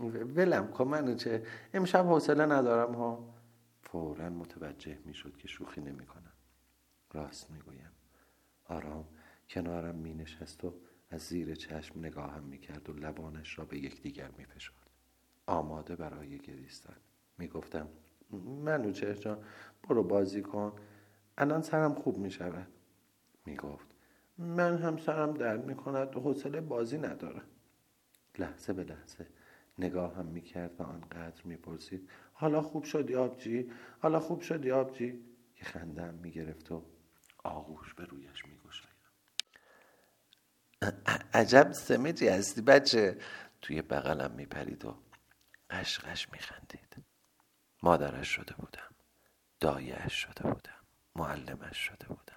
می 0.00 0.10
گفتم 0.10 0.36
ولم 0.36 0.68
کن 0.68 0.88
منو 0.88 1.14
چه 1.14 1.46
امشب 1.74 2.06
حوصله 2.06 2.46
ندارم 2.46 2.94
ها 2.94 3.34
فورا 3.82 4.30
متوجه 4.30 4.98
می 5.04 5.14
شد 5.14 5.36
که 5.36 5.48
شوخی 5.48 5.80
نمی 5.80 6.06
کنم. 6.06 6.32
راست 7.12 7.50
می 7.50 7.58
گویم. 7.58 7.90
آرام 8.64 9.08
کنارم 9.48 9.94
می 9.94 10.14
نشست 10.14 10.64
و 10.64 10.74
از 11.10 11.22
زیر 11.22 11.54
چشم 11.54 11.98
نگاهم 11.98 12.42
می 12.42 12.58
کرد 12.58 12.90
و 12.90 12.92
لبانش 12.92 13.58
را 13.58 13.64
به 13.64 13.78
یکدیگر 13.78 14.30
می 14.38 14.44
فشرد. 14.44 14.90
آماده 15.46 15.96
برای 15.96 16.38
گریستن 16.38 16.96
می‌گفتم 17.38 17.88
منوچهر 18.64 19.14
جان 19.14 19.38
برو 19.88 20.02
بازی 20.02 20.42
کن 20.42 20.72
الان 21.38 21.62
سرم 21.62 21.94
خوب 21.94 22.18
می 22.18 22.30
شود 22.30 22.68
می‌گفت 23.46 23.86
من 24.38 24.78
هم 24.78 24.96
سرم 24.96 25.34
درد 25.34 25.64
می 25.64 25.74
کند 25.74 26.16
و 26.16 26.20
حوصله 26.20 26.60
بازی 26.60 26.98
ندارم 26.98 27.44
لحظه 28.38 28.72
به 28.72 28.84
لحظه 28.84 29.26
نگاه 29.78 30.14
هم 30.14 30.26
می 30.26 30.42
کرد 30.42 30.80
و 30.80 30.82
آنقدر 30.82 31.44
می 31.44 31.56
پرسید 31.56 32.10
حالا 32.32 32.62
خوب 32.62 32.84
شدی 32.84 33.14
آبجی؟ 33.14 33.70
حالا 34.00 34.20
خوب 34.20 34.40
شدی 34.40 34.70
آبجی؟ 34.70 35.24
که 35.54 35.64
خندم 35.64 36.14
می 36.14 36.30
گرفت 36.30 36.72
و 36.72 36.82
آغوش 37.44 37.94
به 37.94 38.04
رویش 38.04 38.46
می 38.46 38.56
عجب 41.34 41.72
سمجی 41.72 42.28
هستی 42.28 42.60
بچه 42.60 43.18
توی 43.62 43.82
بغلم 43.82 44.30
می 44.30 44.46
پرید 44.46 44.84
و 44.84 44.96
قشقش 45.70 46.32
می 46.32 46.38
خندید 46.38 46.96
مادرش 47.82 48.28
شده 48.28 48.54
بودم 48.54 48.94
دایش 49.60 50.12
شده 50.12 50.42
بودم 50.42 50.80
معلمش 51.16 51.76
شده 51.76 52.08
بودم 52.08 52.36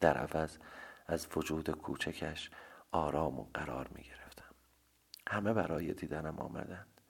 در 0.00 0.18
عوض 0.18 0.58
از 1.06 1.28
وجود 1.36 1.70
کوچکش 1.70 2.50
آرام 2.90 3.40
و 3.40 3.50
قرار 3.54 3.88
می 3.88 4.02
گرفتم 4.02 4.17
همه 5.28 5.52
برای 5.52 5.94
دیدنم 5.94 6.38
آمدند 6.38 7.00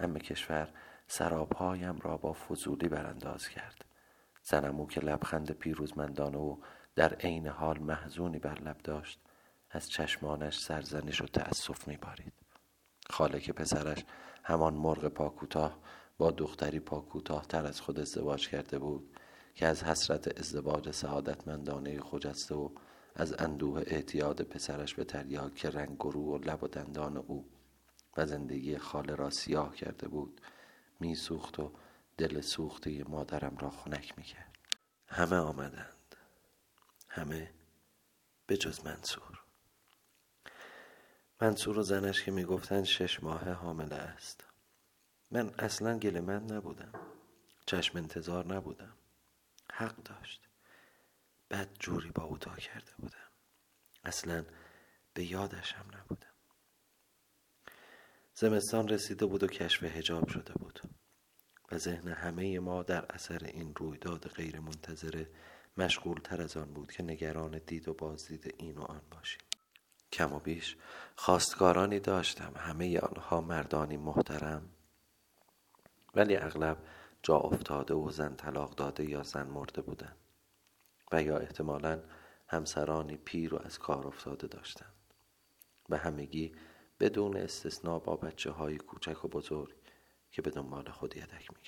همه 0.00 0.20
کشور 0.20 0.68
سرابهایم 1.06 1.98
را 1.98 2.16
با 2.16 2.32
فضولی 2.32 2.88
برانداز 2.88 3.48
کرد. 3.48 3.84
زنمو 4.42 4.86
که 4.86 5.00
لبخند 5.00 5.50
پیروزمندانه 5.50 6.38
و 6.38 6.56
در 6.94 7.14
عین 7.14 7.46
حال 7.46 7.78
محزونی 7.78 8.38
بر 8.38 8.60
لب 8.60 8.76
داشت 8.78 9.20
از 9.70 9.90
چشمانش 9.90 10.58
سرزنش 10.58 11.22
و 11.22 11.26
تأسف 11.26 11.88
می 11.88 11.96
بارید 11.96 12.32
خاله 13.10 13.40
که 13.40 13.52
پسرش 13.52 14.04
همان 14.44 14.74
مرغ 14.74 15.08
پاکوتاه 15.08 15.78
با 16.18 16.30
دختری 16.30 16.80
پا 16.80 17.00
تر 17.48 17.66
از 17.66 17.80
خود 17.80 18.00
ازدواج 18.00 18.48
کرده 18.48 18.78
بود 18.78 19.16
که 19.54 19.66
از 19.66 19.84
حسرت 19.84 20.38
ازدواج 20.38 20.90
سعادتمندانه 20.90 22.00
خجسته 22.00 22.54
و 22.54 22.70
از 23.18 23.34
اندوه 23.38 23.82
اعتیاد 23.86 24.42
پسرش 24.42 24.94
به 24.94 25.04
تریاک 25.04 25.66
رنگ 25.66 25.96
گرو 26.00 26.20
و 26.20 26.38
لب 26.38 26.62
و 26.62 26.68
دندان 26.68 27.16
او 27.16 27.50
و 28.16 28.26
زندگی 28.26 28.78
خاله 28.78 29.14
را 29.14 29.30
سیاه 29.30 29.76
کرده 29.76 30.08
بود 30.08 30.40
میسوخت 31.00 31.58
و 31.58 31.72
دل 32.18 32.40
سوخته 32.40 33.04
مادرم 33.04 33.56
را 33.56 33.70
خنک 33.70 34.18
می‌کرد. 34.18 34.58
همه 35.06 35.36
آمدند. 35.36 36.16
همه 37.08 37.52
به 38.46 38.56
جز 38.56 38.86
منصور. 38.86 39.40
منصور 41.40 41.78
و 41.78 41.82
زنش 41.82 42.22
که 42.22 42.30
می‌گفتند 42.30 42.84
شش 42.84 43.22
ماه 43.22 43.50
حامله 43.50 43.94
است. 43.96 44.44
من 45.30 45.54
اصلا 45.58 45.98
من 46.20 46.44
نبودم. 46.44 46.92
چشم 47.66 47.98
انتظار 47.98 48.46
نبودم. 48.46 48.92
حق 49.72 49.96
داشت. 50.02 50.47
بد 51.50 51.68
جوری 51.78 52.10
با 52.10 52.22
او 52.22 52.38
تا 52.38 52.56
کرده 52.56 52.92
بودم. 52.98 53.28
اصلا 54.04 54.44
به 55.14 55.24
یادشم 55.24 55.86
نبودم. 55.98 56.34
زمستان 58.34 58.88
رسیده 58.88 59.26
بود 59.26 59.42
و 59.42 59.46
کشف 59.46 59.82
هجاب 59.82 60.28
شده 60.28 60.52
بود 60.52 60.80
و 61.72 61.78
ذهن 61.78 62.08
همه 62.08 62.58
ما 62.58 62.82
در 62.82 63.12
اثر 63.12 63.44
این 63.44 63.74
رویداد 63.74 64.28
غیر 64.28 64.60
منتظره 64.60 65.30
مشغول 65.76 66.18
تر 66.18 66.42
از 66.42 66.56
آن 66.56 66.74
بود 66.74 66.92
که 66.92 67.02
نگران 67.02 67.60
دید 67.66 67.88
و 67.88 67.94
بازدید 67.94 68.54
این 68.58 68.78
و 68.78 68.82
آن 68.82 69.02
باشیم. 69.10 69.40
کم 70.12 70.32
و 70.32 70.38
بیش 70.38 70.76
خواستگارانی 71.16 72.00
داشتم. 72.00 72.52
همه 72.56 72.98
آنها 72.98 73.40
مردانی 73.40 73.96
محترم 73.96 74.70
ولی 76.14 76.36
اغلب 76.36 76.78
جا 77.22 77.36
افتاده 77.36 77.94
و 77.94 78.10
زن 78.10 78.36
طلاق 78.36 78.74
داده 78.74 79.10
یا 79.10 79.22
زن 79.22 79.46
مرده 79.46 79.82
بودن 79.82 80.16
و 81.12 81.22
یا 81.22 81.38
احتمالا 81.38 82.02
همسرانی 82.48 83.16
پیر 83.16 83.54
و 83.54 83.62
از 83.64 83.78
کار 83.78 84.06
افتاده 84.06 84.46
داشتند. 84.46 84.94
و 85.88 85.96
همگی 85.96 86.52
بدون 87.00 87.36
استثنا 87.36 87.98
با 87.98 88.16
بچه 88.16 88.50
های 88.50 88.78
کوچک 88.78 89.24
و 89.24 89.28
بزرگ 89.28 89.74
که 90.30 90.42
به 90.42 90.50
دنبال 90.50 90.90
خود 90.90 91.16
یدک 91.16 91.50
می 91.50 91.58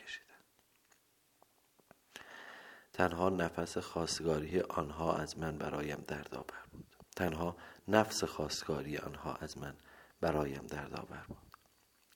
تنها 2.93 3.29
نفس 3.29 3.79
خواستگاری 3.79 4.61
آنها 4.61 5.17
از 5.17 5.39
من 5.39 5.59
برایم 5.59 6.05
دردآور 6.07 6.65
بود. 6.73 6.97
تنها 7.17 7.57
نفس 7.89 8.25
خواستگاری 8.25 8.99
آنها 8.99 9.35
از 9.35 9.59
من 9.59 9.75
برایم 10.21 10.67
دردآور 10.67 11.25
بود. 11.29 11.57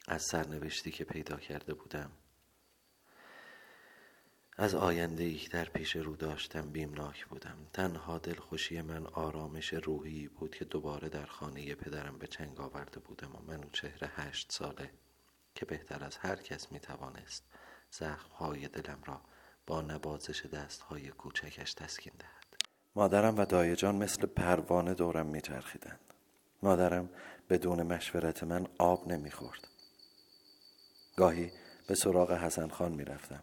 از 0.08 0.22
سرنوشتی 0.22 0.90
که 0.90 1.04
پیدا 1.04 1.36
کرده 1.36 1.74
بودم 1.74 2.10
از 4.56 4.74
آینده 4.74 5.24
ای 5.24 5.48
در 5.50 5.64
پیش 5.64 5.96
رو 5.96 6.16
داشتم 6.16 6.70
بیمناک 6.70 7.26
بودم. 7.26 7.56
تنها 7.72 8.18
دلخوشی 8.18 8.80
من 8.80 9.06
آرامش 9.06 9.74
روحی 9.74 10.28
بود 10.28 10.54
که 10.54 10.64
دوباره 10.64 11.08
در 11.08 11.26
خانه 11.26 11.74
پدرم 11.74 12.18
به 12.18 12.26
چنگ 12.26 12.60
آورده 12.60 13.00
بودم 13.00 13.36
و 13.36 13.52
من 13.52 13.64
چهره 13.72 14.08
هشت 14.14 14.52
ساله 14.52 14.90
که 15.54 15.66
بهتر 15.66 16.04
از 16.04 16.16
هر 16.16 16.36
کس 16.36 16.72
می 16.72 16.80
توانست 16.80 17.44
های 18.38 18.68
دلم 18.68 18.98
را 19.04 19.20
با 19.66 19.82
نبازش 19.82 20.42
های 20.88 21.10
کوچکش 21.10 21.74
تسکین 21.74 22.12
دهد. 22.18 22.44
مادرم 22.96 23.38
و 23.38 23.44
دایجان 23.44 23.96
مثل 23.96 24.26
پروانه 24.26 24.94
دورم 24.94 25.26
میچرخیدند. 25.26 26.00
مادرم 26.62 27.10
بدون 27.50 27.82
مشورت 27.82 28.44
من 28.44 28.66
آب 28.78 29.08
نمی‌خورد. 29.08 29.68
گاهی 31.16 31.52
به 31.86 31.94
سراغ 31.94 32.32
حسن 32.32 32.68
خان 32.68 32.92
می‌رفتم. 32.92 33.42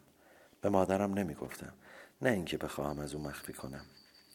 به 0.62 0.70
مادرم 0.70 1.14
نمی‌گفتم. 1.14 1.74
نه 2.22 2.30
اینکه 2.30 2.58
بخواهم 2.58 3.00
از 3.00 3.14
او 3.16 3.22
مخفی 3.22 3.54
کنم 3.54 3.86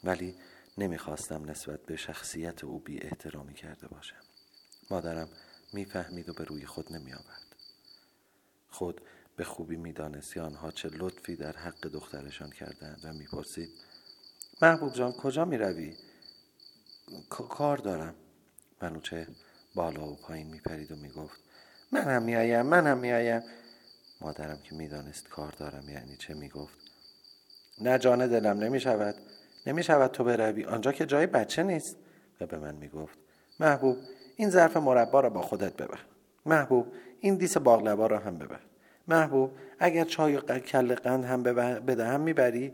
ولی 0.04 0.34
نمی‌خواستم 0.78 1.50
نسبت 1.50 1.80
به 1.80 1.96
شخصیت 1.96 2.64
او 2.64 2.78
بی 2.78 3.02
احترامی 3.02 3.54
کرده 3.54 3.88
باشم. 3.88 4.22
مادرم 4.90 5.28
می‌فهمید 5.72 6.28
و 6.28 6.32
به 6.32 6.44
روی 6.44 6.66
خود 6.66 6.92
نمی 6.92 7.12
آورد. 7.12 7.56
خود 8.70 9.00
به 9.36 9.44
خوبی 9.44 9.76
می‌دانست 9.76 10.36
آنها 10.36 10.70
چه 10.70 10.88
لطفی 10.88 11.36
در 11.36 11.52
حق 11.52 11.88
دخترشان 11.88 12.50
کردند 12.50 13.00
و 13.04 13.12
می‌پرسید 13.12 13.70
محبوب 14.62 14.92
جان 14.92 15.12
کجا 15.12 15.44
می‌روی؟ 15.44 15.94
کار 17.30 17.78
دارم. 17.78 18.14
منوچه 18.82 19.26
بالا 19.74 20.08
و 20.08 20.16
پایین 20.16 20.46
میپرید 20.46 20.92
و 20.92 20.96
می‌گفت 20.96 21.40
من 21.92 22.00
هم 22.00 22.22
میآیم 22.22 22.66
من 22.66 22.86
هم 22.86 22.98
میآیم. 22.98 23.42
مادرم 24.20 24.58
که 24.62 24.74
می‌دانست 24.74 25.28
کار 25.28 25.52
دارم 25.52 25.88
یعنی 25.88 26.16
چه 26.16 26.34
می‌گفت. 26.34 26.78
نه 27.80 27.98
جان 27.98 28.26
دلم 28.26 28.58
نمی‌شود. 28.58 29.14
نمی‌شود 29.66 30.10
تو 30.10 30.24
بروی. 30.24 30.64
آنجا 30.64 30.92
که 30.92 31.06
جای 31.06 31.26
بچه 31.26 31.62
نیست. 31.62 31.96
و 32.40 32.46
به 32.46 32.58
من 32.58 32.74
می‌گفت 32.74 33.18
محبوب 33.60 33.96
این 34.36 34.50
ظرف 34.50 34.76
مربا 34.76 35.20
را 35.20 35.30
با 35.30 35.42
خودت 35.42 35.76
ببر. 35.76 35.98
محبوب 36.46 36.94
این 37.20 37.34
دیس 37.34 37.56
باغلبا 37.56 38.06
را 38.06 38.18
هم 38.18 38.38
ببر. 38.38 38.60
محبوب 39.08 39.58
اگر 39.78 40.04
چای 40.04 40.36
و 40.36 40.40
کل 40.40 40.94
قند 40.94 41.24
هم 41.24 41.42
بدهم 41.42 42.20
می‌بری. 42.20 42.72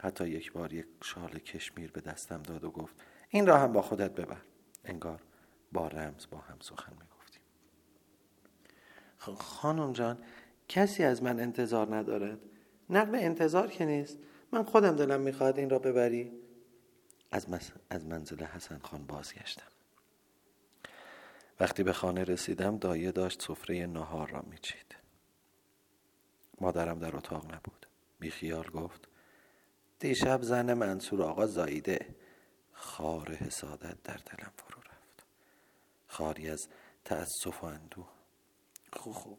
حتی 0.00 0.28
یک 0.28 0.52
بار 0.52 0.72
یک 0.72 0.86
شال 1.02 1.38
کشمیر 1.38 1.92
به 1.92 2.00
دستم 2.00 2.42
داد 2.42 2.64
و 2.64 2.70
گفت 2.70 2.94
این 3.28 3.46
را 3.46 3.58
هم 3.58 3.72
با 3.72 3.82
خودت 3.82 4.10
ببر. 4.10 4.40
انگار 4.84 5.20
با 5.72 5.88
رمز 5.88 6.26
با 6.30 6.38
هم 6.38 6.56
سخن 6.60 6.92
می‌گفتیم. 6.92 7.42
خانم 9.38 9.92
جان 9.92 10.18
کسی 10.68 11.04
از 11.04 11.22
من 11.22 11.40
انتظار 11.40 11.96
ندارد. 11.96 12.38
نقل 12.90 13.14
انتظار 13.14 13.66
که 13.66 13.84
نیست. 13.84 14.18
من 14.52 14.62
خودم 14.62 14.96
دلم 14.96 15.20
می‌خواد 15.20 15.58
این 15.58 15.70
را 15.70 15.78
ببری. 15.78 16.32
از, 17.30 17.46
از 17.90 18.06
منزل 18.06 18.44
حسن 18.44 18.78
خان 18.78 19.06
بازگشتم. 19.06 19.66
وقتی 21.60 21.82
به 21.82 21.92
خانه 21.92 22.24
رسیدم 22.24 22.78
دایه 22.78 23.12
داشت 23.12 23.42
سفره 23.42 23.86
نهار 23.86 24.30
را 24.30 24.42
میچید. 24.50 24.96
مادرم 26.60 26.98
در 26.98 27.16
اتاق 27.16 27.44
نبود. 27.44 27.86
بیخیال 28.20 28.70
گفت 28.70 29.08
دیشب 29.98 30.42
زن 30.42 30.74
منصور 30.74 31.22
آقا 31.22 31.46
زاییده. 31.46 32.14
خار 32.72 33.34
حسادت 33.34 34.02
در 34.02 34.16
دلم 34.16 34.52
فرو 34.56 34.80
رفت 34.80 35.26
خاری 36.06 36.50
از 36.50 36.68
تأسف 37.04 37.64
و 37.64 37.66
اندوه. 37.66 38.08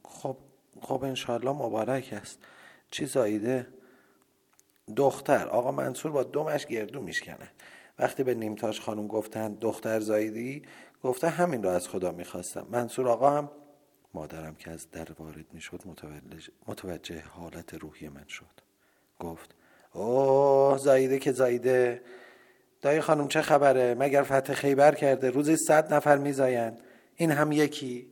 خب 0.04 0.38
خب, 0.82 1.04
انشالله 1.04 1.52
مبارک 1.52 2.14
است. 2.22 2.40
چی 2.92 3.06
زاییده 3.06 3.68
دختر. 4.96 5.48
آقا 5.48 5.72
منصور 5.72 6.12
با 6.12 6.24
دومش 6.24 6.66
گردو 6.66 7.02
میشکنه. 7.02 7.52
وقتی 8.00 8.24
به 8.24 8.34
نیمتاش 8.34 8.82
خانم 8.82 9.08
گفتند 9.08 9.60
دختر 9.60 10.00
زاییدی؟ 10.00 10.62
گفته 11.04 11.30
همین 11.30 11.64
را 11.64 11.74
از 11.74 11.88
خدا 11.88 12.12
می‌خواستم. 12.12 12.68
منصور 12.70 13.08
آقا 13.08 13.30
هم 13.30 13.52
مادرم 14.14 14.56
که 14.56 14.72
از 14.72 14.92
در 14.92 15.08
وارد 15.20 15.46
می‌شد 15.54 15.82
متوجه 16.68 17.22
حالت 17.22 17.74
روحی 17.74 18.10
من 18.10 18.28
شد. 18.28 18.46
گفت 19.20 19.56
اوه 19.94 20.78
زایده 20.78 21.20
که 21.20 21.32
زایده 21.32 22.02
دایی 22.82 23.02
خانم 23.02 23.28
چه 23.28 23.42
خبره؟ 23.42 23.96
مگر 24.00 24.24
فتح 24.24 24.54
خیبر 24.54 24.96
کرده؟ 24.96 25.30
روزی 25.30 25.56
صد 25.56 25.94
نفر 25.94 26.18
میزایند. 26.18 26.82
این 27.16 27.32
هم 27.32 27.52
یکی؟ 27.52 28.08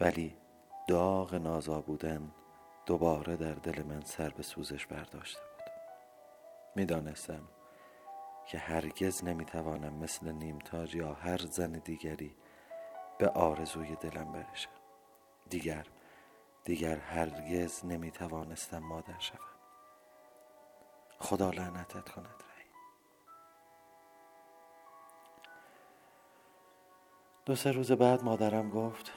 ولی 0.00 0.36
داغ 0.88 1.34
نازا 1.34 1.80
بودن 1.80 2.30
دوباره 2.86 3.36
در 3.36 3.54
دل 3.54 3.82
من 3.82 4.00
سر 4.00 4.28
به 4.28 4.42
سوزش 4.42 4.86
برداشته 4.86 5.40
بود. 5.40 5.72
می‌دانستم 6.76 7.48
که 8.46 8.58
هرگز 8.58 9.24
نمی‌توانم 9.24 9.94
مثل 9.94 10.32
نیمتاج 10.32 10.94
یا 10.94 11.12
هر 11.12 11.38
زن 11.38 11.72
دیگری 11.72 12.36
به 13.18 13.28
آرزوی 13.28 13.96
دلم 13.96 14.32
برشم 14.32 14.70
دیگر 15.50 15.86
دیگر 16.64 16.96
هرگز 16.96 17.84
نمی‌توانستم 17.84 18.78
مادر 18.78 19.18
شوم. 19.18 19.38
خدا 21.18 21.50
لعنتت 21.50 22.08
کند 22.08 22.26
رهی 22.26 22.68
دو 27.46 27.54
سه 27.54 27.72
روز 27.72 27.92
بعد 27.92 28.24
مادرم 28.24 28.70
گفت 28.70 29.12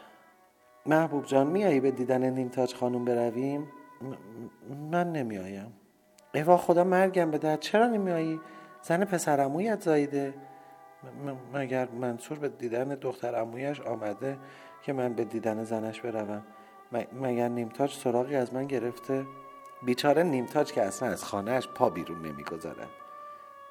محبوب 0.86 1.26
جان 1.26 1.48
میایی 1.48 1.80
به 1.80 1.92
دیدن 1.92 2.30
نیمتاج 2.30 2.76
خانم 2.76 3.06
برویم؟ 3.06 3.68
من 4.92 5.12
نمیایم. 5.12 5.74
ایوا 6.34 6.58
خدا 6.58 6.84
مرگم 6.84 7.32
به 7.32 7.58
چرا 7.58 7.88
نمیایی؟ 7.88 8.40
زن 8.82 9.06
پسر 9.06 9.42
امویت 9.42 9.82
زایده 9.82 10.34
مگر 11.54 11.90
منصور 11.90 12.40
به 12.40 12.50
دیدن 12.50 12.88
دختر 12.88 13.36
امویش 13.36 13.82
آمده 13.82 14.38
که 14.82 14.94
من 14.94 15.14
به 15.14 15.26
دیدن 15.26 15.64
زنش 15.64 16.02
بروم؟ 16.02 16.44
مگر 17.22 17.48
نیمتاج 17.48 17.94
سراغی 17.94 18.36
از 18.36 18.54
من 18.54 18.68
گرفته؟ 18.68 19.26
بیچاره 19.86 20.24
نیمتاج 20.24 20.72
که 20.72 20.82
اصلا 20.82 21.10
از 21.10 21.24
خانهش 21.24 21.68
پا 21.68 21.90
بیرون 21.90 22.26
نمی‌گذارد 22.26 22.90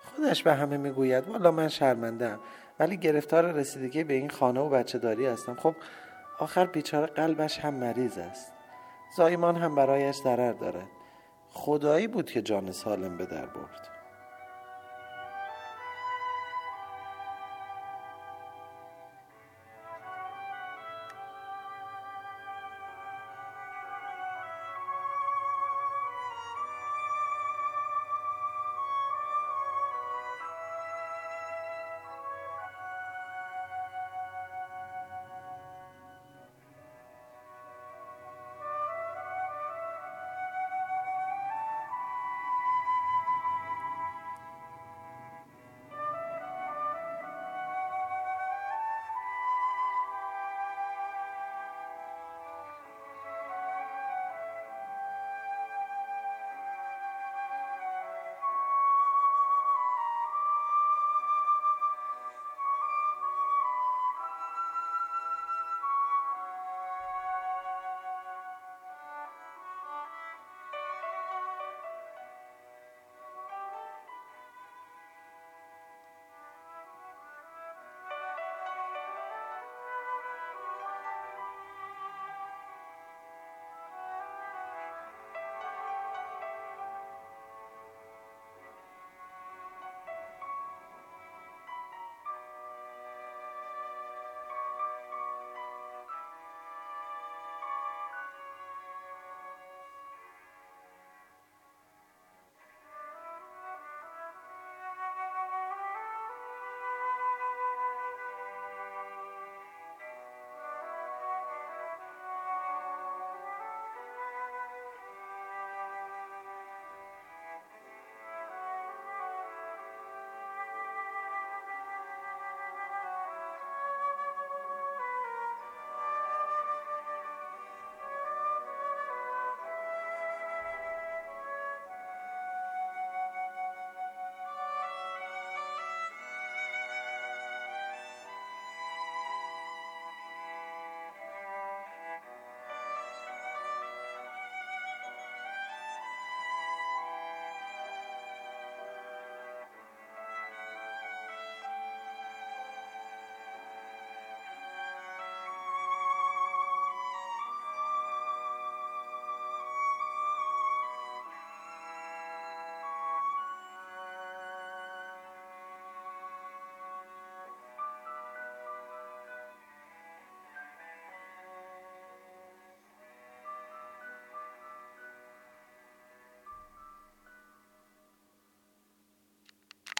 خودش 0.04 0.42
به 0.42 0.54
همه 0.54 0.76
می‌گوید 0.76 1.28
والا 1.28 1.50
من 1.50 1.68
شرمندم 1.68 2.38
ولی 2.80 2.96
گرفتار 2.96 3.52
رسیدگی 3.52 4.04
به 4.04 4.14
این 4.14 4.30
خانه 4.30 4.60
و 4.60 4.68
بچه 4.68 4.98
داری 4.98 5.26
هستم. 5.26 5.54
خب 5.54 5.74
آخر 6.40 6.66
بیچاره 6.66 7.06
قلبش 7.06 7.58
هم 7.58 7.74
مریض 7.74 8.18
است. 8.18 8.52
زایمان 9.16 9.56
هم 9.56 9.74
برایش 9.74 10.16
ضرر 10.16 10.52
دارد. 10.52 10.88
خدایی 11.50 12.06
بود 12.06 12.30
که 12.30 12.42
جان 12.42 12.72
سالم 12.72 13.16
به 13.16 13.26
در 13.26 13.46
برد. 13.46 13.89